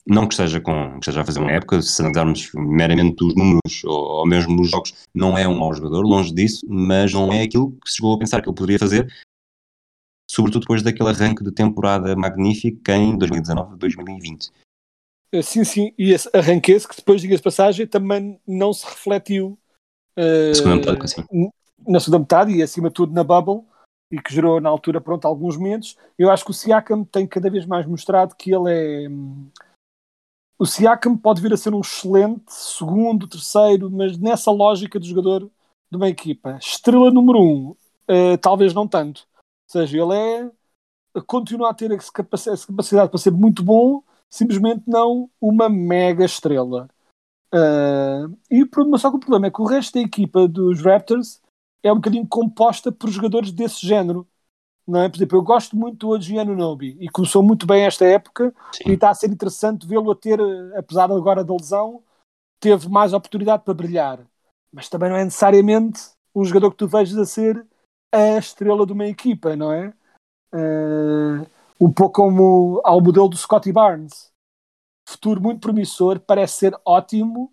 [0.06, 3.84] não que esteja, com, que esteja a fazer uma época, se analisarmos meramente os números
[3.86, 7.44] ou, ou, mesmo os jogos, não é um mau jogador, longe disso, mas não é
[7.44, 9.12] aquilo que se chegou a pensar que ele poderia fazer,
[10.30, 14.52] sobretudo depois daquele arranque de temporada magnífico em 2019-2020.
[15.32, 19.58] Eh, sim, sim, e esse arranque esse que depois, diga-se passagem, também não se refletiu
[20.18, 21.24] uh, segunda metade, assim.
[21.88, 23.66] na segunda metade e acima de tudo na bubble,
[24.12, 25.98] e que gerou na altura, pronto, alguns momentos.
[26.20, 29.50] Eu acho que o Siakam tem cada vez mais mostrado que ele é hum,
[30.58, 35.50] o Siakam pode vir a ser um excelente segundo, terceiro, mas nessa lógica de jogador
[35.92, 36.58] de uma equipa.
[36.58, 39.28] Estrela número um, uh, talvez não tanto.
[39.68, 40.52] Ou seja, ele é
[41.22, 46.90] continua a ter essa capacidade para ser muito bom, simplesmente não uma mega estrela.
[47.54, 51.40] Uh, e só que o problema é que o resto da equipa dos Raptors
[51.84, 54.28] é um bocadinho composta por jogadores desse género.
[54.88, 55.10] Não é?
[55.10, 58.90] Por exemplo, eu gosto muito do Adriano Nobi e começou muito bem esta época Sim.
[58.90, 60.40] e está a ser interessante vê-lo a ter,
[60.78, 62.04] apesar agora da lesão,
[62.60, 64.20] teve mais oportunidade para brilhar.
[64.72, 66.02] Mas também não é necessariamente
[66.36, 67.66] um jogador que tu vejas a ser
[68.12, 69.94] a estrela de uma equipa, não é?
[70.54, 71.48] Uh,
[71.80, 74.32] um pouco como ao modelo do Scotty Barnes.
[75.08, 77.52] Futuro muito promissor, parece ser ótimo,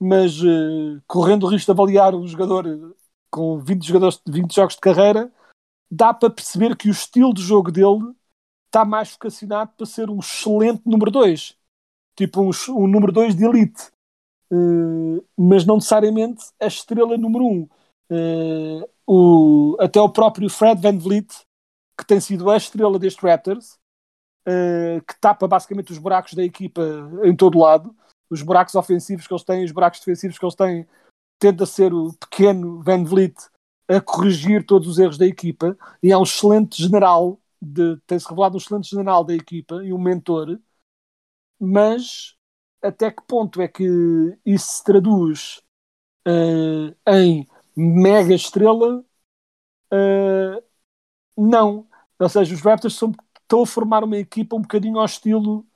[0.00, 2.94] mas uh, correndo o risco de avaliar um jogador
[3.30, 5.30] com 20, jogadores, 20 jogos de carreira,
[5.90, 8.14] dá para perceber que o estilo de jogo dele
[8.66, 11.56] está mais vocacionado para ser um excelente número 2.
[12.16, 13.90] Tipo um, um número 2 de elite.
[14.50, 17.68] Uh, mas não necessariamente a estrela número 1.
[18.10, 18.82] Um.
[19.06, 21.28] Uh, até o próprio Fred Van Vliet,
[21.98, 23.78] que tem sido a estrela deste Raptors,
[24.46, 26.82] uh, que tapa basicamente os buracos da equipa
[27.24, 27.94] em todo lado,
[28.30, 30.86] os buracos ofensivos que eles têm, os buracos defensivos que eles têm,
[31.38, 33.34] tenta ser o pequeno Van Vliet
[33.88, 37.40] a corrigir todos os erros da equipa e é um excelente general,
[38.06, 40.60] tem-se revelado um excelente general da equipa e um mentor,
[41.58, 42.36] mas
[42.82, 43.84] até que ponto é que
[44.44, 45.62] isso se traduz
[46.26, 49.04] uh, em mega estrela?
[49.92, 50.62] Uh,
[51.36, 51.88] não.
[52.18, 55.66] Ou seja, os Raptors são, estão a formar uma equipa um bocadinho ao estilo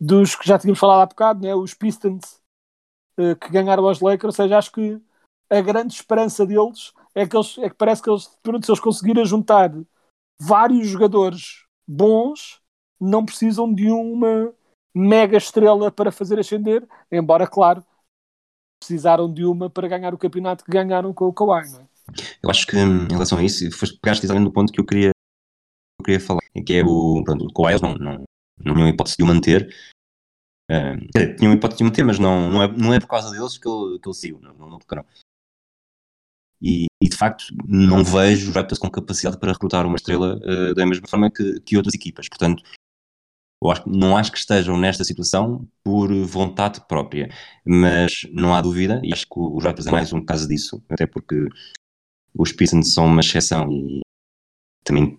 [0.00, 1.54] dos que já tínhamos falado há bocado, né?
[1.54, 2.40] os Pistons
[3.18, 4.38] uh, que ganharam aos Lakers.
[4.38, 5.00] Ou seja, acho que
[5.50, 8.80] a grande esperança deles é que, eles, é que parece que eles, pronto, se eles
[8.80, 9.72] conseguirem juntar
[10.40, 12.60] vários jogadores bons,
[13.00, 14.52] não precisam de uma
[14.94, 17.84] mega estrela para fazer ascender, embora, claro,
[18.80, 21.90] precisaram de uma para ganhar o campeonato que ganharam com o Kawhi, não é?
[22.42, 23.64] Eu acho que em relação a isso,
[24.00, 25.10] pegaste exatamente no ponto que eu queria,
[26.00, 28.24] eu queria falar, que é o, pronto, o Kawhi não, não,
[28.58, 29.74] não tinham hipótese de o manter,
[30.70, 33.58] uh, tinham hipótese de o manter, mas não, não, é, não é por causa deles
[33.58, 34.78] que ele, que ele saiu, não, não, não,
[36.62, 40.74] e, e, de facto não vejo os Raptors com capacidade para recrutar uma estrela uh,
[40.74, 42.28] da mesma forma que, que outras equipas.
[42.28, 42.62] Portanto,
[43.70, 47.30] acho, não acho que estejam nesta situação por vontade própria,
[47.64, 51.06] mas não há dúvida, e acho que os Raptors é mais um caso disso, até
[51.06, 51.48] porque
[52.34, 54.00] os Pistons são uma exceção e
[54.84, 55.18] também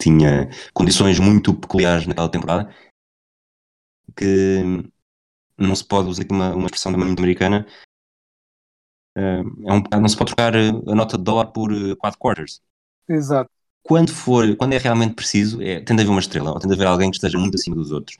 [0.00, 2.74] tinha condições muito peculiares naquela temporada
[4.16, 4.62] que
[5.58, 7.66] não se pode usar aqui uma, uma expressão também muito americana
[9.16, 12.60] é um, não se pode trocar a nota de dólar por 4 quarters.
[13.08, 13.50] Exato
[13.86, 16.74] quando for, quando é realmente preciso, é, tem de haver uma estrela, ou tem de
[16.74, 18.18] haver alguém que esteja muito acima dos outros.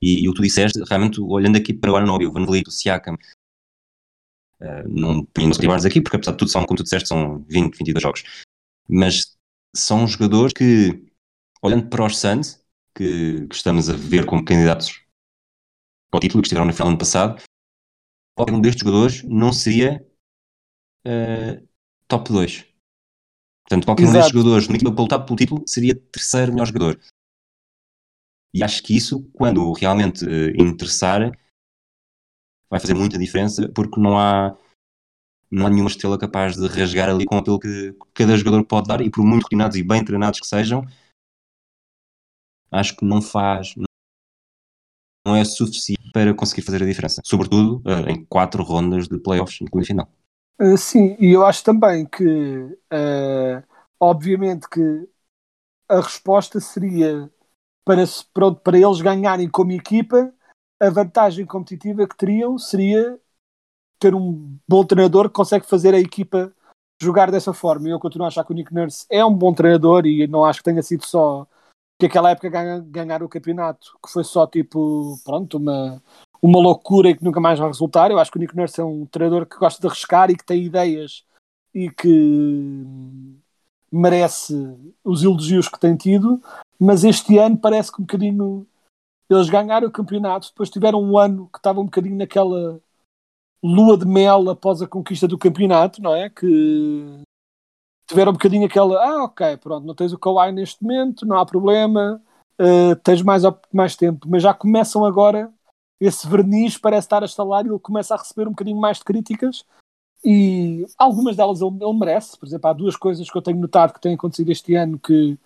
[0.00, 3.14] E, e o que tu disseste, realmente, olhando aqui para o Van Vliet, o Siakam,
[4.60, 7.44] uh, não ponho nos rivais aqui, porque apesar de tudo são, como tu disseste, são
[7.46, 8.24] 20, 22 jogos.
[8.88, 9.36] Mas
[9.76, 11.04] são jogadores que,
[11.60, 12.64] olhando para os Suns,
[12.96, 15.02] que, que estamos a ver como candidatos
[16.10, 17.42] ao título, que estiveram no final do ano passado,
[18.34, 20.06] qualquer um destes jogadores não seria
[21.06, 21.68] uh,
[22.08, 22.72] top 2
[23.62, 24.16] Portanto, qualquer Exato.
[24.16, 27.00] um destes jogadores no equipa para lutar pelo título seria terceiro melhor jogador.
[28.54, 31.32] E acho que isso, quando realmente uh, interessar,
[32.68, 34.56] vai fazer muita diferença porque não há,
[35.50, 39.00] não há nenhuma estrela capaz de rasgar ali com aquilo que cada jogador pode dar
[39.00, 40.84] e por muito treinados e bem treinados que sejam,
[42.70, 43.74] acho que não faz,
[45.42, 47.20] é suficiente para conseguir fazer a diferença.
[47.24, 50.08] Sobretudo uh, em quatro rondas de playoffs, incluindo final.
[50.60, 53.62] Uh, sim, e eu acho também que, uh,
[53.98, 55.08] obviamente, que
[55.88, 57.30] a resposta seria
[57.84, 60.32] para, para, para eles ganharem como equipa,
[60.80, 63.18] a vantagem competitiva que teriam seria
[63.98, 66.52] ter um bom treinador que consegue fazer a equipa
[67.00, 67.88] jogar dessa forma.
[67.88, 70.60] Eu continuo a achar que o Nick Nurse é um bom treinador e não acho
[70.60, 71.46] que tenha sido só
[71.98, 76.02] que aquela época ganha, ganhar o campeonato, que foi só tipo, pronto, uma,
[76.42, 78.10] uma loucura e que nunca mais vai resultar.
[78.10, 80.44] Eu acho que o Nick Nurse é um treinador que gosta de arriscar e que
[80.44, 81.24] tem ideias
[81.74, 82.84] e que
[83.90, 84.54] merece
[85.04, 86.40] os elogios que tem tido,
[86.78, 88.66] mas este ano parece que um bocadinho
[89.30, 92.80] eles ganharam o campeonato, depois tiveram um ano que estava um bocadinho naquela
[93.62, 96.28] lua de mel após a conquista do campeonato, não é?
[96.28, 97.22] Que
[98.12, 101.46] tiveram um bocadinho aquela, ah, ok, pronto, não tens o Kawhi neste momento, não há
[101.46, 102.20] problema,
[102.60, 105.50] uh, tens mais, mais tempo, mas já começam agora
[105.98, 109.04] esse verniz parece estar a estalar e ele começa a receber um bocadinho mais de
[109.04, 109.64] críticas
[110.24, 112.36] e algumas delas ele, ele, merece.
[112.36, 115.38] Por exemplo, há duas coisas que eu tenho notado que têm acontecido este ano que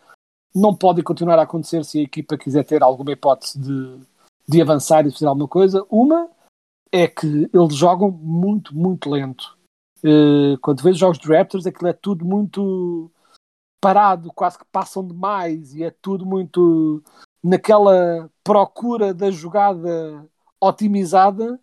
[0.55, 4.01] não podem continuar a acontecer se a equipa quiser ter alguma hipótese de,
[4.49, 5.85] de avançar e fazer alguma coisa.
[5.91, 6.29] Uma
[6.91, 9.56] é que eles jogam muito, muito lento.
[10.07, 13.11] Uh, quando vejo jogos de Raptors, aquilo é tudo muito
[13.81, 17.03] parado, quase que passam demais e é tudo muito
[17.43, 20.25] naquela procura da jogada
[20.61, 21.61] otimizada,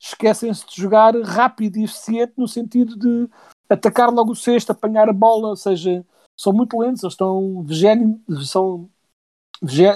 [0.00, 3.30] esquecem-se de jogar rápido e eficiente no sentido de
[3.68, 6.04] atacar logo o sexto, apanhar a bola, ou seja,
[6.36, 8.90] são muito lentos, eles estão vigésimo, são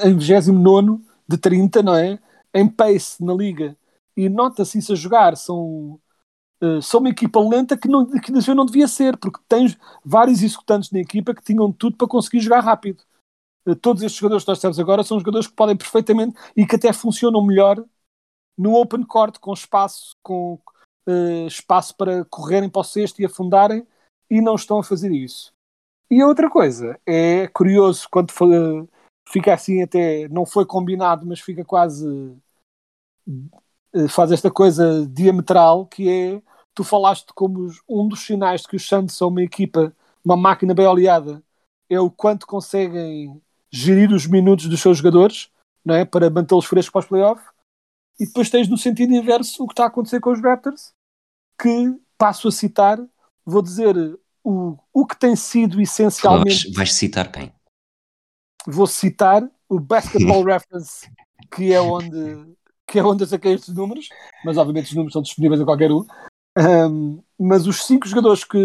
[0.04, 2.18] em 29 de 30, não é?
[2.54, 3.76] Em pace na liga.
[4.16, 6.00] E nota-se isso a jogar, são,
[6.62, 10.90] uh, são uma equipa lenta que não, que não devia ser, porque tens vários executantes
[10.90, 13.02] na equipa que tinham tudo para conseguir jogar rápido.
[13.66, 16.76] Uh, todos estes jogadores que nós temos agora são jogadores que podem perfeitamente e que
[16.76, 17.82] até funcionam melhor
[18.56, 20.58] no open court, com espaço, com
[21.08, 23.86] uh, espaço para correrem para o cesto e afundarem,
[24.28, 25.52] e não estão a fazer isso.
[26.10, 28.48] E a outra coisa, é curioso quando foi,
[29.28, 32.36] fica assim até, não foi combinado, mas fica quase,
[34.08, 36.42] faz esta coisa diametral, que é,
[36.74, 40.74] tu falaste como um dos sinais de que os Santos são uma equipa, uma máquina
[40.74, 41.42] bem oleada,
[41.88, 45.50] é o quanto conseguem gerir os minutos dos seus jogadores,
[45.84, 46.04] não é?
[46.04, 47.46] para mantê-los frescos para os playoffs
[48.18, 50.92] e depois tens no sentido inverso o que está a acontecer com os Raptors,
[51.58, 52.98] que passo a citar,
[53.46, 53.96] vou dizer
[54.44, 56.64] o, o que tem sido essencialmente.
[56.64, 57.52] Vais, vais citar quem?
[58.66, 61.10] Vou citar o Basketball Reference,
[61.50, 62.54] que é onde
[62.86, 64.08] que é onde eu saquei estes números,
[64.44, 66.04] mas obviamente os números são disponíveis a qualquer um.
[66.60, 68.58] Um mas os cinco jogadores que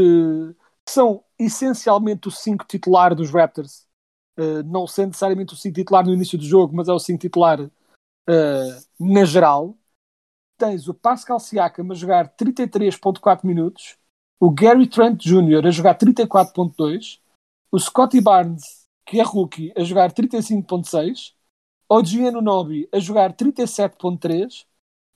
[0.88, 3.88] são essencialmente o cinco titular dos Raptors,
[4.38, 7.22] uh, não sendo necessariamente o cinco titular no início do jogo, mas é o cinco
[7.22, 7.72] titular uh,
[9.00, 9.78] na geral.
[10.58, 13.98] Tens o Pascal Siakam a jogar 33.4 minutos,
[14.40, 15.66] o Gary Trent Jr.
[15.66, 17.20] a jogar 34.2,
[17.72, 21.34] o Scotty Barnes, que é rookie, a jogar 35.6,
[21.90, 24.66] o Giano Nobi a jogar 37.3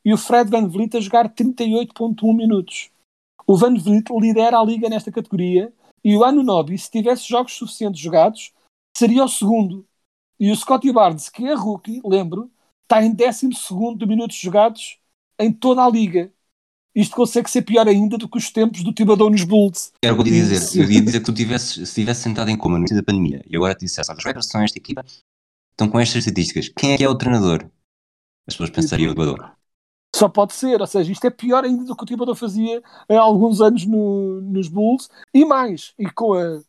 [0.10, 2.90] e o Fred Van Vliet a jogar 38.1 minutos.
[3.46, 5.72] O Van Vliet lidera a liga nesta categoria
[6.04, 8.52] e o Anunobi, se tivesse jogos suficientes jogados,
[8.98, 9.86] seria o segundo.
[10.40, 12.50] E o Scotty Barnes, que é rookie, lembro,
[12.82, 13.50] está em 12
[13.98, 14.98] de minutos jogados
[15.38, 16.34] em toda a liga.
[16.96, 19.94] Isto consegue ser pior ainda do que os tempos do Tibadão nos Bulls.
[20.04, 20.82] Era o que eu ia dizer.
[20.82, 23.46] Eu ia dizer que tu tivesses, se estivesse sentado em coma no início da pandemia
[23.48, 25.06] e agora te dissesse, olha, os Raptors são esta equipa,
[25.70, 27.70] estão com estas estatísticas, quem é que é o treinador?
[28.48, 29.59] As pessoas pensariam o Tibadão.
[30.16, 33.20] Só pode ser, ou seja, isto é pior ainda do que o Tibadão fazia há
[33.20, 36.60] alguns anos no, nos Bulls e mais, e com a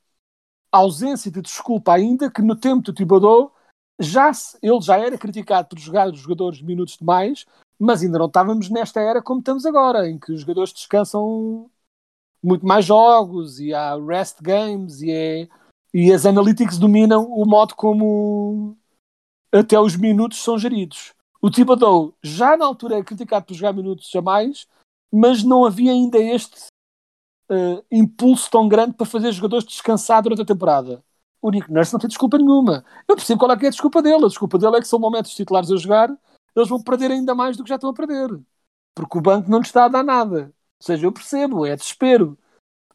[0.70, 3.50] ausência de desculpa ainda que no tempo do Tibadão
[3.98, 7.44] já se, ele já era criticado por jogar os jogadores minutos demais,
[7.78, 11.70] mas ainda não estávamos nesta era como estamos agora, em que os jogadores descansam
[12.42, 15.48] muito mais jogos e há rest games e, é,
[15.92, 18.76] e as analytics dominam o modo como
[19.52, 21.14] até os minutos são geridos.
[21.42, 24.66] O Thibodeau já na altura é criticado por jogar minutos a mais,
[25.10, 26.66] mas não havia ainda este
[27.50, 31.02] uh, impulso tão grande para fazer jogadores descansar durante a temporada.
[31.40, 32.84] O Nick Nurse não tem desculpa nenhuma.
[33.08, 34.26] Eu percebo qual é, que é a desculpa dele.
[34.26, 36.14] A desculpa dele é que se ele não mete os titulares a jogar,
[36.54, 38.38] eles vão perder ainda mais do que já estão a perder.
[38.94, 40.52] Porque o banco não lhes está a dar nada.
[40.78, 42.38] Ou seja, eu percebo, é desespero.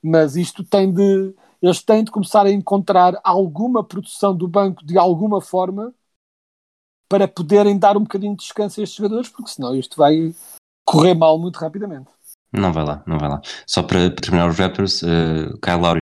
[0.03, 1.33] Mas isto tem de.
[1.59, 5.91] Eles têm de começar a encontrar alguma produção do banco de alguma forma
[7.07, 10.33] para poderem dar um bocadinho de descanso a estes jogadores, porque senão isto vai
[10.85, 12.09] correr mal muito rapidamente.
[12.51, 13.41] Não vai lá, não vai lá.
[13.67, 15.99] Só para, terminar os Raptors, uh, Kyle Lowry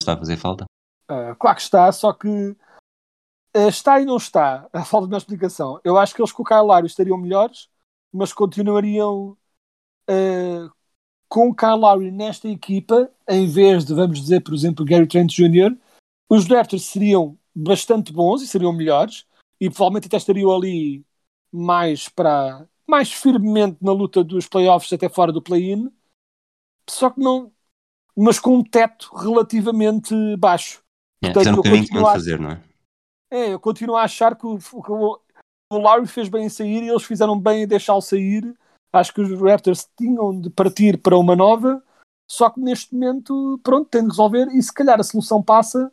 [0.00, 0.64] está a fazer falta?
[1.10, 4.68] Uh, claro que está, só que uh, está e não está.
[4.72, 5.80] A falta de uma explicação.
[5.82, 7.68] Eu acho que eles com o Kyle Lowry estariam melhores,
[8.12, 9.36] mas continuariam
[10.10, 10.70] uh,
[11.28, 15.30] com o Kyle Lowry nesta equipa, em vez de, vamos dizer, por exemplo, Gary Trent
[15.30, 15.76] Jr.,
[16.30, 19.26] os Raptors seriam bastante bons e seriam melhores,
[19.60, 21.04] e provavelmente até estariam ali
[21.52, 25.90] mais para mais firmemente na luta dos playoffs até fora do play-in,
[26.88, 27.52] só que não
[28.16, 30.82] mas com um teto relativamente baixo.
[31.22, 32.62] É, Portanto, um caminho que não fazer, não é?
[33.30, 35.20] É, eu continuo a achar que o, que o,
[35.70, 38.56] o Lowry fez bem em sair e eles fizeram bem em deixá-lo sair.
[38.92, 41.82] Acho que os Raptors tinham de partir para uma nova,
[42.28, 45.92] só que neste momento, pronto, tem de resolver e se calhar a solução passa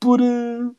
[0.00, 0.76] por, uh,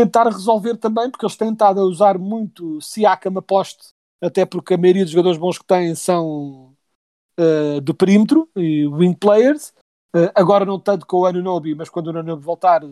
[0.00, 3.88] tentar resolver também, porque eles têm estado a usar muito Siakam a poste,
[4.20, 6.74] até porque a maioria dos jogadores bons que têm são
[7.38, 9.74] uh, do perímetro e wing players.
[10.14, 12.82] Uh, agora não tanto com o Anunobi, mas quando o Anunobi voltar,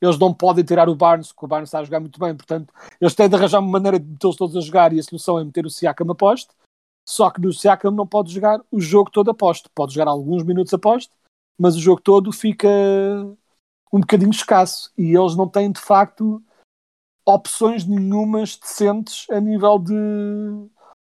[0.00, 2.72] eles não podem tirar o Barnes, porque o Barnes está a jogar muito bem, portanto,
[3.00, 5.44] eles têm de arranjar uma maneira de metê-los todos a jogar e a solução é
[5.44, 6.50] meter o Siakam a poste.
[7.08, 10.42] Só que no Siakam não pode jogar o jogo todo a poste, pode jogar alguns
[10.42, 11.10] minutos a poste,
[11.58, 12.68] mas o jogo todo fica
[13.92, 16.42] um bocadinho escasso e eles não têm de facto
[17.26, 19.94] opções nenhumas decentes a nível de,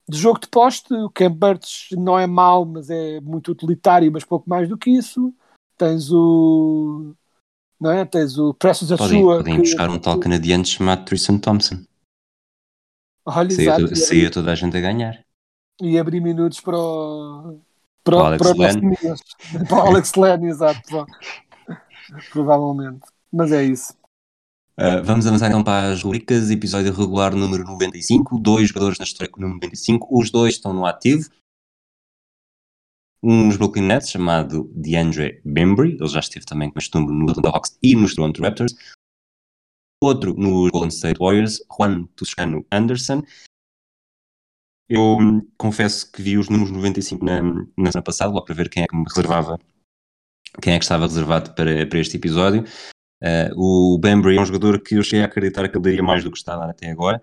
[0.07, 0.93] de jogo de poste.
[0.93, 4.89] O Cam Burts não é mau, mas é muito utilitário, mas pouco mais do que
[4.89, 5.33] isso.
[5.77, 7.15] Tens o
[7.79, 8.05] não é?
[8.05, 9.07] Tens o Precious Achua.
[9.07, 11.83] Podem, podem buscar um tal canadiano chamado Tristan Thompson.
[13.25, 15.23] Olha, saía, saía toda a gente a ganhar.
[15.81, 17.59] E abrir minutos para o,
[18.03, 21.05] para, para, Alex para, para o Alex Len, exato.
[22.31, 23.05] Provavelmente.
[23.31, 23.93] Mas é isso.
[24.79, 26.49] Uh, vamos avançar então para as rubricas.
[26.49, 28.39] Episódio regular número 95.
[28.39, 30.07] Dois jogadores na história número 95.
[30.11, 31.29] Os dois estão no ativo.
[33.21, 35.93] Um nos Brooklyn Nets, chamado DeAndre Bembry.
[35.93, 38.73] Ele já esteve também com este número no Atlanta Hawks e nos Toronto Raptors.
[40.01, 43.23] Outro nos Golden State Warriors, Juan Toscano Anderson.
[44.89, 48.69] Eu hum, confesso que vi os números 95 na, na semana passada, lá para ver
[48.69, 49.57] quem é que me reservava
[50.61, 52.63] quem é que estava reservado para, para este episódio.
[53.23, 56.23] Uh, o Bembry é um jogador que eu cheguei a acreditar que ele daria mais
[56.23, 57.21] do que está a dar até agora,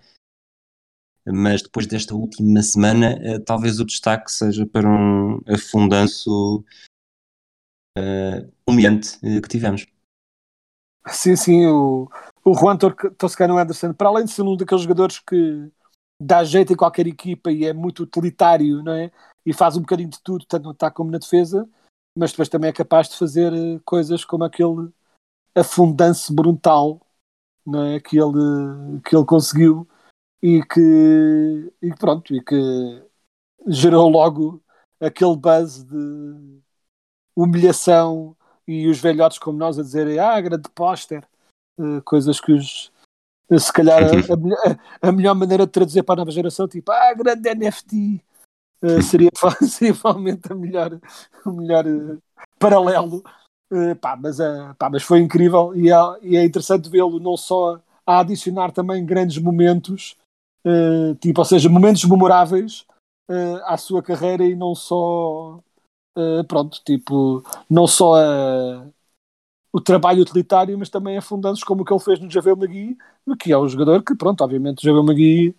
[1.26, 6.64] mas depois desta última semana, uh, talvez o destaque seja para um afundanço
[7.99, 9.87] uh, humilhante que tivemos.
[11.09, 12.09] Sim, sim, o,
[12.45, 12.78] o Juan
[13.18, 15.70] Toscano Anderson, para além de ser um daqueles jogadores que
[16.20, 19.11] dá jeito em qualquer equipa e é muito utilitário, não é?
[19.45, 21.68] E faz um bocadinho de tudo, tanto no ataque como na defesa,
[22.17, 24.93] mas depois também é capaz de fazer eh, coisas como aquele
[25.55, 27.01] afundance brutal
[27.67, 28.01] não é?
[28.01, 29.89] que, ele, que ele conseguiu
[30.43, 33.03] e que, e pronto, e que
[33.67, 34.63] gerou logo
[35.01, 36.61] aquele buzz de
[37.37, 38.37] humilhação
[38.67, 41.27] e os velhotes como nós a dizerem ah, grande póster,
[41.79, 42.93] uh, coisas que os
[43.59, 47.13] se calhar a, a, a, melhor maneira de traduzir para a nova geração, tipo, ah,
[47.15, 48.25] grande NFT,
[48.83, 49.31] uh, seria,
[50.01, 50.99] provavelmente a melhor,
[51.45, 52.22] o melhor uh,
[52.59, 53.22] paralelo.
[53.72, 54.39] Uh, pá, mas,
[54.78, 59.07] pá, mas foi incrível e é, e é interessante vê-lo não só a adicionar também
[59.07, 60.16] grandes momentos,
[61.20, 62.85] tipo, ou seja, momentos memoráveis
[63.64, 65.61] à sua carreira e não só
[66.49, 68.16] pronto, tipo, não só
[69.72, 72.99] o trabalho utilitário, mas também afundando-se como o que ele fez no Javel Magui,
[73.39, 75.55] que é um jogador que, pronto, obviamente o Javel Magui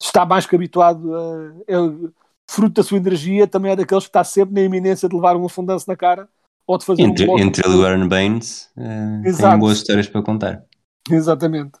[0.00, 2.23] está mais que habituado a.
[2.50, 5.46] fruto da sua energia, também é daqueles que está sempre na iminência de levar um
[5.46, 6.28] afundanço na cara
[6.66, 10.08] ou de fazer entre, um Entre ele e o Aaron Baines, uh, tem boas histórias
[10.08, 10.64] para contar.
[11.10, 11.72] Exatamente.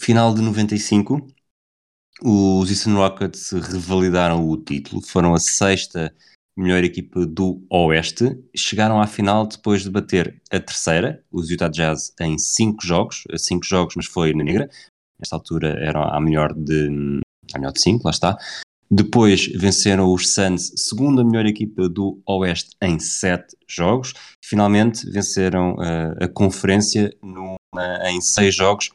[0.00, 1.26] Final de 95,
[2.22, 6.14] os Houston Rockets revalidaram o título, foram a sexta
[6.56, 12.12] melhor equipa do Oeste, chegaram à final depois de bater a terceira, os Utah Jazz,
[12.20, 14.68] em cinco jogos, cinco jogos, mas foi na negra.
[15.18, 17.20] Nesta altura era a melhor de
[17.54, 18.38] a melhor de cinco, lá está.
[18.92, 24.14] Depois venceram os Suns, segunda melhor equipa do Oeste em sete jogos.
[24.44, 27.56] Finalmente venceram uh, a conferência numa,
[28.06, 28.90] em seis jogos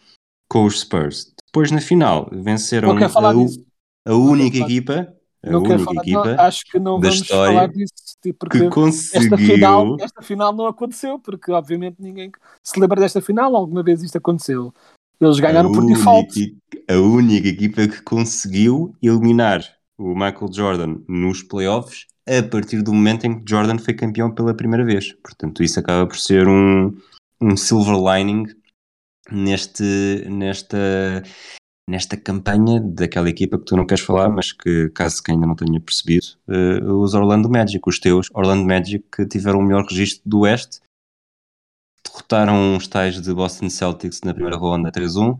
[0.50, 1.34] com os Spurs.
[1.48, 5.16] Depois na final venceram a, a única equipa
[5.46, 8.39] a não única falar, equipa não, acho que não da vamos história falar disso tipo,
[8.39, 12.32] porque que conseguiu esta final, esta final não aconteceu porque obviamente ninguém
[12.64, 14.74] se lembra desta final alguma vez isto aconteceu
[15.22, 16.58] eles ganharam por default
[16.89, 19.64] a única equipa que conseguiu eliminar
[19.98, 24.54] o Michael Jordan nos playoffs a partir do momento em que Jordan foi campeão pela
[24.54, 25.14] primeira vez.
[25.14, 26.98] Portanto isso acaba por ser um,
[27.41, 28.46] um silver lining
[29.32, 31.24] neste, nesta,
[31.89, 35.56] nesta campanha daquela equipa que tu não queres falar, mas que, caso que ainda não
[35.56, 40.28] tenha percebido, uh, os Orlando Magic, os teus Orlando Magic, que tiveram o melhor registro
[40.28, 40.82] do Oeste,
[42.04, 45.39] derrotaram os tais de Boston Celtics na primeira ronda 3-1,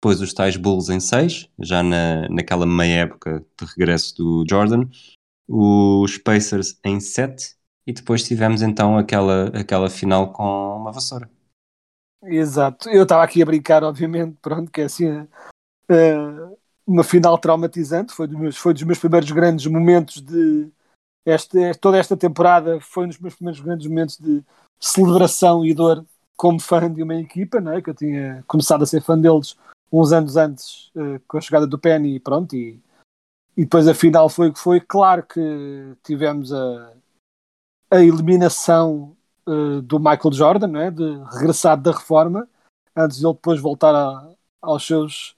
[0.00, 4.88] depois os tais Bulls em 6, já na, naquela meia época de regresso do Jordan,
[5.46, 7.54] os Pacers em 7,
[7.86, 10.42] e depois tivemos então aquela, aquela final com
[10.78, 11.28] uma vassoura.
[12.22, 18.14] Exato, eu estava aqui a brincar, obviamente, pronto, que é assim uh, uma final traumatizante.
[18.14, 20.70] Foi dos, meus, foi dos meus primeiros grandes momentos de.
[21.26, 24.42] Este, toda esta temporada foi um dos meus primeiros grandes momentos de
[24.80, 27.82] celebração e dor como fã de uma equipa, não é?
[27.82, 29.54] que eu tinha começado a ser fã deles
[29.92, 32.54] uns anos antes uh, com a chegada do Penny e pronto.
[32.54, 32.80] E,
[33.56, 34.80] depois a final foi o que foi.
[34.80, 36.94] Claro que tivemos a,
[37.90, 39.16] a eliminação
[39.46, 40.90] uh, do Michael Jordan, não é?
[40.90, 42.48] de regressado da reforma,
[42.96, 44.30] antes de ele depois voltar a,
[44.62, 45.36] aos seus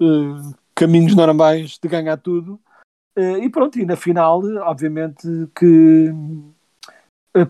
[0.00, 2.60] uh, caminhos normais de ganhar tudo.
[3.14, 6.10] E pronto, e na final, obviamente que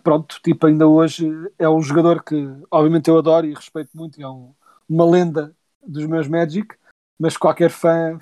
[0.03, 4.29] pronto, tipo, ainda hoje é um jogador que obviamente eu adoro e respeito muito, é
[4.29, 4.53] um,
[4.89, 6.77] uma lenda dos meus Magic,
[7.19, 8.19] mas qualquer fã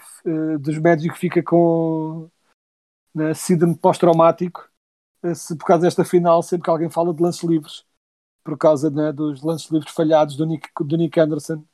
[0.61, 2.29] dos Magic fica com
[3.15, 4.71] né, síndrome pós-traumático
[5.35, 7.85] se por causa desta final, sempre que alguém fala de lances livres,
[8.43, 11.65] por causa né, dos lances livres falhados do Nick, do Nick Anderson,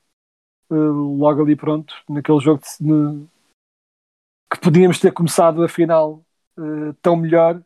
[0.70, 3.28] uh, logo ali pronto, naquele jogo de, ne,
[4.52, 6.24] que podíamos ter começado a final
[6.58, 7.62] uh, tão melhor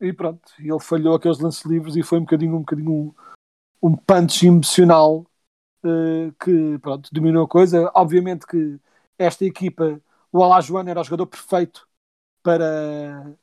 [0.00, 3.14] e pronto, ele falhou aqueles lances livres e foi um bocadinho um, bocadinho um,
[3.82, 5.29] um punch emocional uh,
[6.42, 7.90] que pronto, dominou a coisa.
[7.94, 8.78] Obviamente que
[9.18, 10.00] esta equipa,
[10.32, 11.88] o Alajuan era o jogador perfeito
[12.42, 13.34] para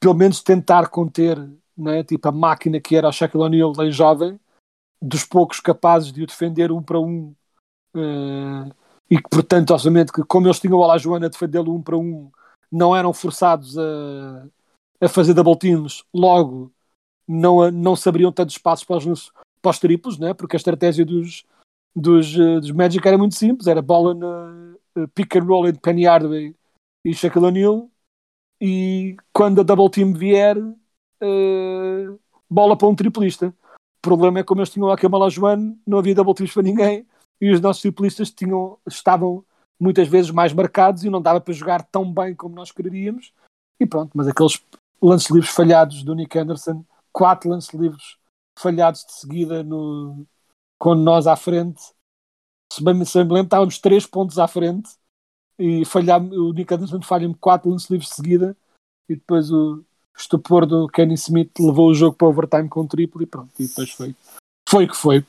[0.00, 1.38] pelo menos tentar conter
[1.76, 4.40] né, tipo a máquina que era o Shaquille O'Neal em jovem,
[5.00, 7.34] dos poucos capazes de o defender um para um
[7.94, 8.72] Uh,
[9.10, 12.30] e que, portanto, obviamente, que como eles tinham o Alajuana a defendê-lo um para um,
[12.70, 14.46] não eram forçados a,
[15.00, 16.70] a fazer double teams, logo
[17.26, 19.32] não, não se abriam tantos espaços para os,
[19.68, 20.32] para os triplos, né?
[20.32, 21.44] porque a estratégia dos,
[21.94, 25.80] dos, uh, dos Magic era muito simples, era bola na uh, pick and roll entre
[25.80, 26.54] Penny Hardaway
[27.04, 27.90] e Shaquille O'Neal,
[28.60, 30.56] e quando a double team vier,
[32.50, 33.54] bola para um triplista.
[33.98, 37.06] O problema é como eles tinham lá Kamala Joan, não havia double teams para ninguém,
[37.40, 39.44] e os nossos ciclistas tinham, estavam
[39.78, 43.32] muitas vezes mais marcados e não dava para jogar tão bem como nós queríamos.
[43.78, 44.60] E pronto, mas aqueles
[45.00, 48.18] lances livres falhados do Nick Anderson, quatro lances livres
[48.60, 50.26] falhados de seguida no,
[50.78, 51.80] com nós à frente.
[52.72, 54.90] Se bem, se bem me lembro, estávamos três pontos à frente
[55.58, 58.56] e falhar, o Nick Anderson falha-me quatro lances livres de seguida
[59.08, 59.84] e depois o,
[60.20, 63.90] estupor do Kenny Smith levou o jogo para overtime com triplo e pronto, e depois
[63.90, 64.14] foi,
[64.68, 65.24] foi o que foi.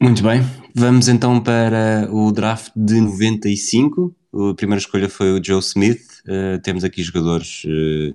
[0.00, 0.40] Muito bem,
[0.74, 4.14] vamos então para o draft de 95.
[4.50, 6.22] A primeira escolha foi o Joe Smith.
[6.26, 8.14] Uh, temos aqui jogadores uh,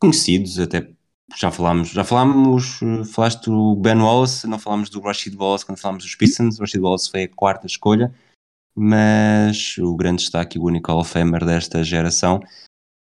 [0.00, 0.90] conhecidos, até
[1.34, 5.78] já falámos, já falámos, uh, falaste do Ben Wallace, não falámos do Rashid Wallace quando
[5.78, 6.58] falámos dos Pistons.
[6.58, 8.14] O Rashid Wallace foi a quarta escolha,
[8.74, 12.40] mas o grande destaque, o único Hall of Famer desta geração,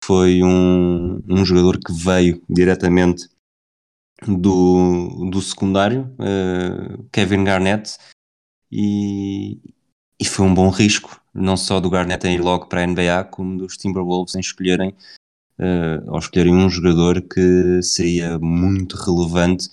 [0.04, 3.28] foi um, um jogador que veio diretamente
[4.26, 7.98] do, do secundário, uh, Kevin Garnett,
[8.70, 9.60] e,
[10.20, 13.24] e foi um bom risco, não só do Garnett em ir logo para a NBA,
[13.30, 14.94] como dos Timberwolves em escolherem,
[15.58, 19.68] uh, ao escolherem um jogador que seria muito relevante,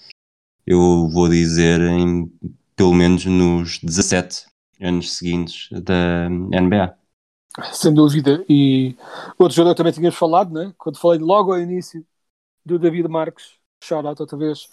[0.66, 2.32] eu vou dizer, em,
[2.76, 4.46] pelo menos nos 17
[4.80, 6.96] anos seguintes da NBA.
[7.74, 8.44] Sem dúvida.
[8.48, 8.96] E
[9.38, 10.74] outro jogador também tínhamos falado, né?
[10.78, 12.06] quando falei logo ao início
[12.66, 14.70] do David Marques, shout out outra vez,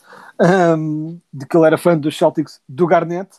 [0.79, 3.31] um, de que ele era fã dos Celtics, do Garnett,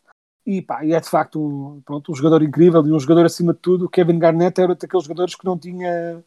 [0.46, 3.54] e, pá, e é de facto um, pronto, um jogador incrível e um jogador acima
[3.54, 3.86] de tudo.
[3.86, 6.24] O Kevin Garnett era daqueles jogadores que não tinha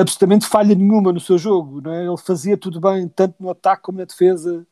[0.00, 2.06] absolutamente falha nenhuma no seu jogo, não é?
[2.06, 4.66] ele fazia tudo bem, tanto no ataque como na defesa.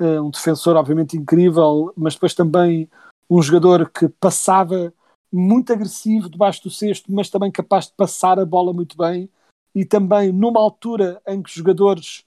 [0.00, 2.90] Uh, um defensor, obviamente, incrível, mas depois também
[3.30, 4.92] um jogador que passava
[5.32, 9.30] muito agressivo debaixo do cesto, mas também capaz de passar a bola muito bem.
[9.74, 12.24] E também numa altura em que os jogadores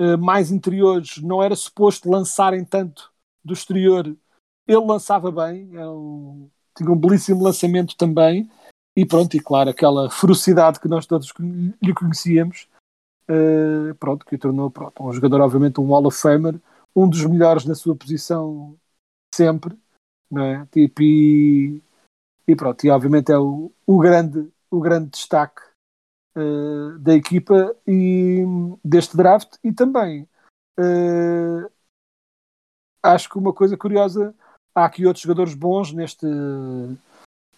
[0.00, 3.12] uh, mais interiores não era suposto lançarem tanto
[3.44, 4.06] do exterior,
[4.66, 8.50] ele lançava bem, um, tinha um belíssimo lançamento também.
[8.96, 11.32] E pronto, e claro, aquela ferocidade que nós todos
[11.82, 12.68] lhe conhecíamos,
[13.28, 16.60] uh, pronto, que o tornou pronto, um jogador, obviamente, um Hall of Famer,
[16.94, 18.76] um dos melhores na sua posição
[19.34, 19.76] sempre,
[20.30, 20.66] não é?
[20.66, 21.82] Tipo, e,
[22.46, 25.62] e pronto, e obviamente é o, o, grande, o grande destaque
[26.36, 28.44] uh, da equipa e
[28.84, 30.28] deste draft e também
[30.78, 31.70] uh,
[33.02, 34.34] acho que uma coisa curiosa,
[34.74, 36.26] há aqui outros jogadores bons neste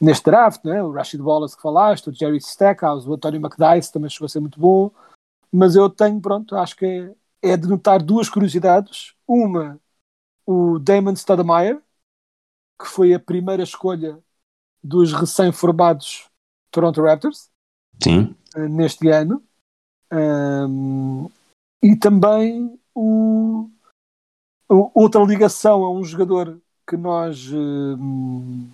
[0.00, 0.82] neste draft, né?
[0.82, 4.40] o Rashid Wallace que falaste, o Jerry Stackhouse, o António McDyess também chegou a ser
[4.40, 4.90] muito bom,
[5.52, 9.14] mas eu tenho, pronto, acho que é, é de notar duas curiosidades.
[9.26, 9.80] Uma,
[10.46, 11.80] o Damon Stoudemire,
[12.80, 14.18] que foi a primeira escolha
[14.82, 16.28] dos recém-formados
[16.70, 17.48] Toronto Raptors
[18.02, 18.34] Sim.
[18.54, 19.42] Eh, neste ano.
[20.12, 21.30] Um,
[21.82, 23.70] e também o,
[24.68, 27.50] o, outra ligação a um jogador que nós.
[27.52, 28.68] Um,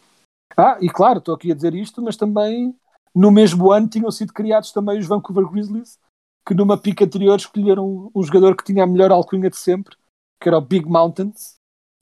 [0.56, 2.74] ah, e claro, estou aqui a dizer isto, mas também
[3.14, 5.98] no mesmo ano tinham sido criados também os Vancouver Grizzlies,
[6.46, 9.96] que numa pica anterior escolheram um jogador que tinha a melhor alcunha de sempre,
[10.40, 11.32] que era o Big Mountain,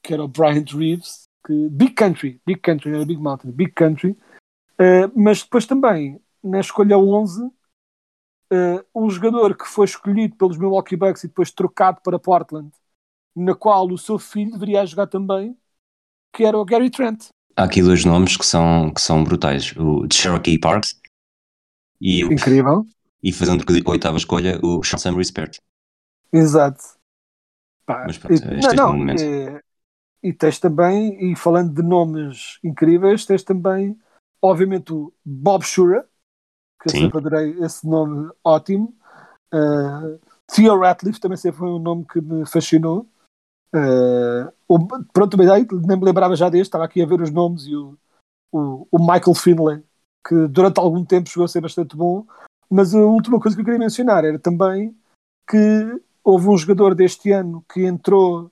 [0.03, 3.73] que era o Bryant Reeves, que, Big Country, Big Country, não era Big Mountain, Big
[3.73, 7.53] Country, uh, mas depois também, na escolha 11, uh,
[8.51, 12.71] eh, um jogador que foi escolhido pelos Milwaukee Bucks e depois trocado para Portland,
[13.35, 15.57] na qual o seu filho deveria jogar também,
[16.33, 17.29] que era o Gary Trent.
[17.59, 20.97] Há aqui dois nomes que são, que são brutais: o Cherokee Parks
[22.01, 22.87] e o, Incrível.
[23.21, 25.61] E fazendo a oitava escolha, o Sean Sam Respect.
[26.33, 26.85] Exato.
[27.85, 29.23] Pá, Mas pronto, este não, é não, momento.
[29.23, 29.61] É,
[30.23, 33.99] e tens também, e falando de nomes incríveis, tens também,
[34.41, 36.07] obviamente, o Bob Shura,
[36.81, 36.99] que Sim.
[36.99, 38.95] eu sempre adorei esse nome ótimo.
[39.53, 43.05] Uh, Theo Ratliff também sempre foi um nome que me fascinou.
[43.75, 44.79] Uh, o,
[45.13, 47.99] pronto, nem me lembrava já deste, estava aqui a ver os nomes e o,
[48.51, 49.83] o, o, Michael Finlay,
[50.27, 52.27] que durante algum tempo chegou a ser bastante bom.
[52.71, 54.97] Mas a última coisa que eu queria mencionar era também
[55.49, 58.51] que houve um jogador deste ano que entrou,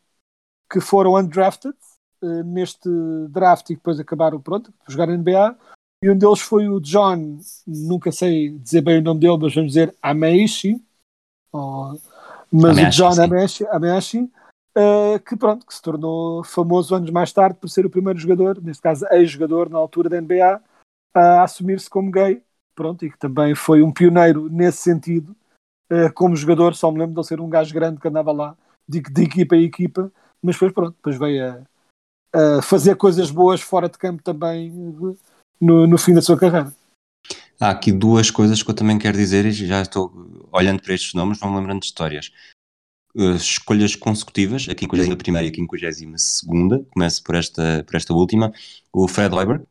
[0.71, 1.77] que foram undrafted
[2.23, 2.89] uh, neste
[3.29, 5.57] draft e depois acabaram pronto, por jogar na NBA.
[6.03, 9.73] E um deles foi o John, nunca sei dizer bem o nome dele, mas vamos
[9.73, 10.83] dizer Ameishi.
[12.53, 13.23] Mas Ameashi, o John
[13.73, 14.31] Ameishi
[14.77, 18.63] uh, que pronto, que se tornou famoso anos mais tarde por ser o primeiro jogador,
[18.63, 20.61] neste caso ex-jogador na altura da NBA,
[21.15, 22.43] a assumir-se como gay,
[22.75, 25.35] pronto, e que também foi um pioneiro nesse sentido,
[25.91, 28.57] uh, como jogador, só me lembro de ele ser um gajo grande que andava lá
[28.87, 30.13] de, de equipa em equipa,
[30.43, 34.71] mas depois pronto, depois veio a, a, fazer coisas boas fora de campo também
[35.61, 36.73] no, no fim da sua carreira.
[37.59, 40.13] Há aqui duas coisas que eu também quero dizer e já estou
[40.53, 42.31] olhando para estes nomes, vão lembrando de histórias
[43.17, 46.41] uh, escolhas consecutivas, a 51 e a 52
[46.91, 48.53] começo por esta, por esta última,
[48.93, 49.63] o Fred Weber,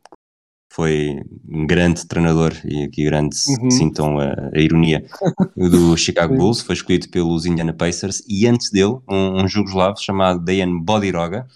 [0.72, 3.70] foi um grande treinador e aqui grande, uhum.
[3.70, 5.06] sintam a, a, ironia,
[5.56, 10.44] do Chicago Bulls, foi escolhido pelos Indiana Pacers e antes dele um, um jugoslavo chamado
[10.44, 11.46] Dejan Bodiroga,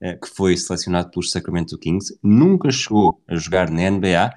[0.00, 4.32] eh, que foi selecionado pelos Sacramento Kings, nunca chegou a jogar na NBA,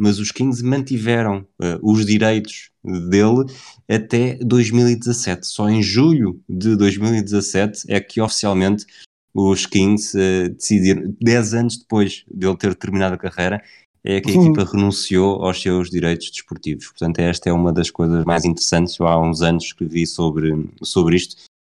[0.00, 3.44] mas os Kings mantiveram uh, os direitos dele
[3.86, 5.46] até 2017.
[5.46, 8.86] Só em julho de 2017 é que oficialmente
[9.34, 13.62] os Kings uh, decidiram, 10 anos depois dele ter terminado a carreira,
[14.02, 16.86] é que a equipa renunciou aos seus direitos desportivos.
[16.86, 18.98] Portanto, esta é uma das coisas mais interessantes.
[18.98, 21.36] Eu há uns anos escrevi sobre, sobre isto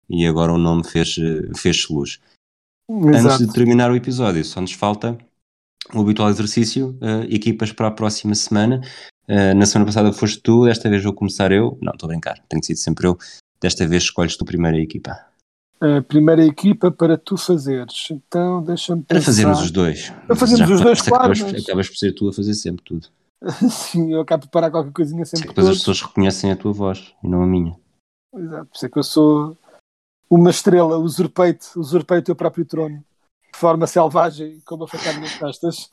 [0.07, 1.15] e agora o nome fez,
[1.57, 2.19] fez luz.
[2.87, 3.17] Exato.
[3.17, 5.17] Antes de terminar o episódio, só nos falta
[5.93, 8.81] o habitual exercício, uh, equipas para a próxima semana.
[9.27, 11.77] Uh, na semana passada foste tu, desta vez vou começar eu.
[11.81, 13.17] Não, estou a brincar, tenho sido sempre eu.
[13.59, 15.11] Desta vez escolhes tu a primeira equipa.
[15.79, 18.09] A primeira equipa para tu fazeres.
[18.11, 20.11] Então, deixa-me Para fazermos os dois.
[20.27, 21.33] Para fazermos Já, os dois, claro.
[21.33, 21.63] Acabas, mas...
[21.63, 23.07] acabas por ser tu a fazer sempre tudo.
[23.69, 25.47] Sim, eu acabo de parar qualquer coisinha sempre.
[25.47, 27.75] Depois as pessoas reconhecem a tua voz e não a minha.
[28.35, 29.57] Exato, por isso é que eu sou
[30.29, 33.03] uma estrela, usurpei usurpei o teu próprio trono
[33.51, 35.91] de forma selvagem, com uma facada nas costas.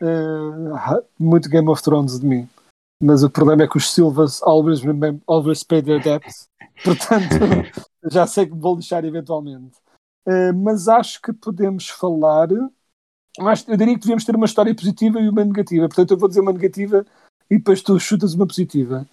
[0.00, 2.48] Uh, muito Game of Thrones de mim.
[3.02, 6.48] Mas o problema é que os Silvas always, remember, always pay their debts.
[6.84, 7.34] Portanto,
[8.12, 9.78] já sei que vou lixar eventualmente.
[10.26, 12.48] Uh, mas acho que podemos falar.
[13.38, 15.88] Acho, eu diria que devíamos ter uma história positiva e uma negativa.
[15.88, 17.06] Portanto, eu vou dizer uma negativa
[17.50, 19.06] e depois tu chutas uma positiva.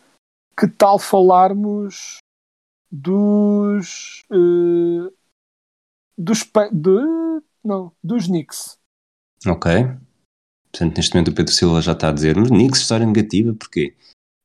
[0.60, 2.18] Que tal falarmos
[2.92, 4.26] dos.
[4.30, 5.12] Uh,
[6.18, 6.44] dos.
[6.74, 7.27] De,
[7.68, 8.78] não, dos Knicks.
[9.46, 9.72] Ok.
[10.72, 13.96] Portanto, neste momento o Pedro Silva já está a dizer, mas Knicks, história negativa, porquê?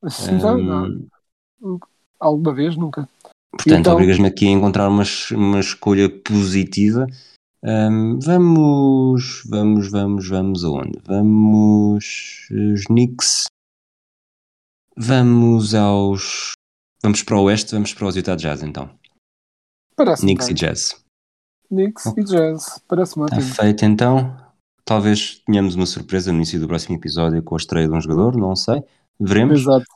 [0.42, 1.08] Não, um...
[1.60, 1.80] não.
[2.18, 3.08] Alguma vez, nunca.
[3.52, 3.92] Portanto, então...
[3.92, 7.06] obrigas-me aqui a encontrar uma, uma escolha positiva.
[7.62, 10.98] Um, vamos, vamos, vamos, vamos aonde?
[11.04, 13.44] Vamos os Knicks.
[14.96, 16.52] Vamos aos.
[17.00, 18.90] Vamos para o Oeste, vamos para os Utah Jazz então.
[19.94, 20.56] Parece Knicks bem.
[20.56, 21.01] e Jazz.
[21.72, 22.20] Knicks oh.
[22.20, 24.36] e Jazz, parece-me Está feito então.
[24.84, 28.36] Talvez tenhamos uma surpresa no início do próximo episódio com a estreia de um jogador,
[28.36, 28.82] não sei.
[29.18, 29.60] Veremos.
[29.60, 29.86] Exato.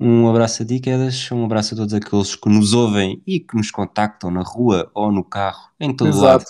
[0.00, 1.30] Um abraço a ti, Quedas.
[1.32, 5.10] Um abraço a todos aqueles que nos ouvem e que nos contactam na rua ou
[5.12, 6.24] no carro, em todo Exato.
[6.24, 6.44] lado,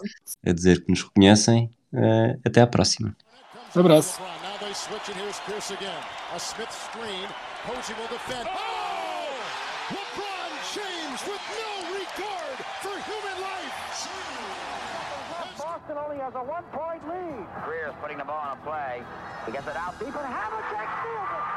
[0.46, 1.70] a dizer que nos reconhecem.
[1.92, 3.16] Uh, até à próxima.
[3.74, 4.20] Um abraço.
[15.88, 17.46] Boston only has a one-point lead.
[17.64, 19.02] Greer's putting the ball on a play.
[19.46, 21.47] He gets it out deep, and Havlicek steals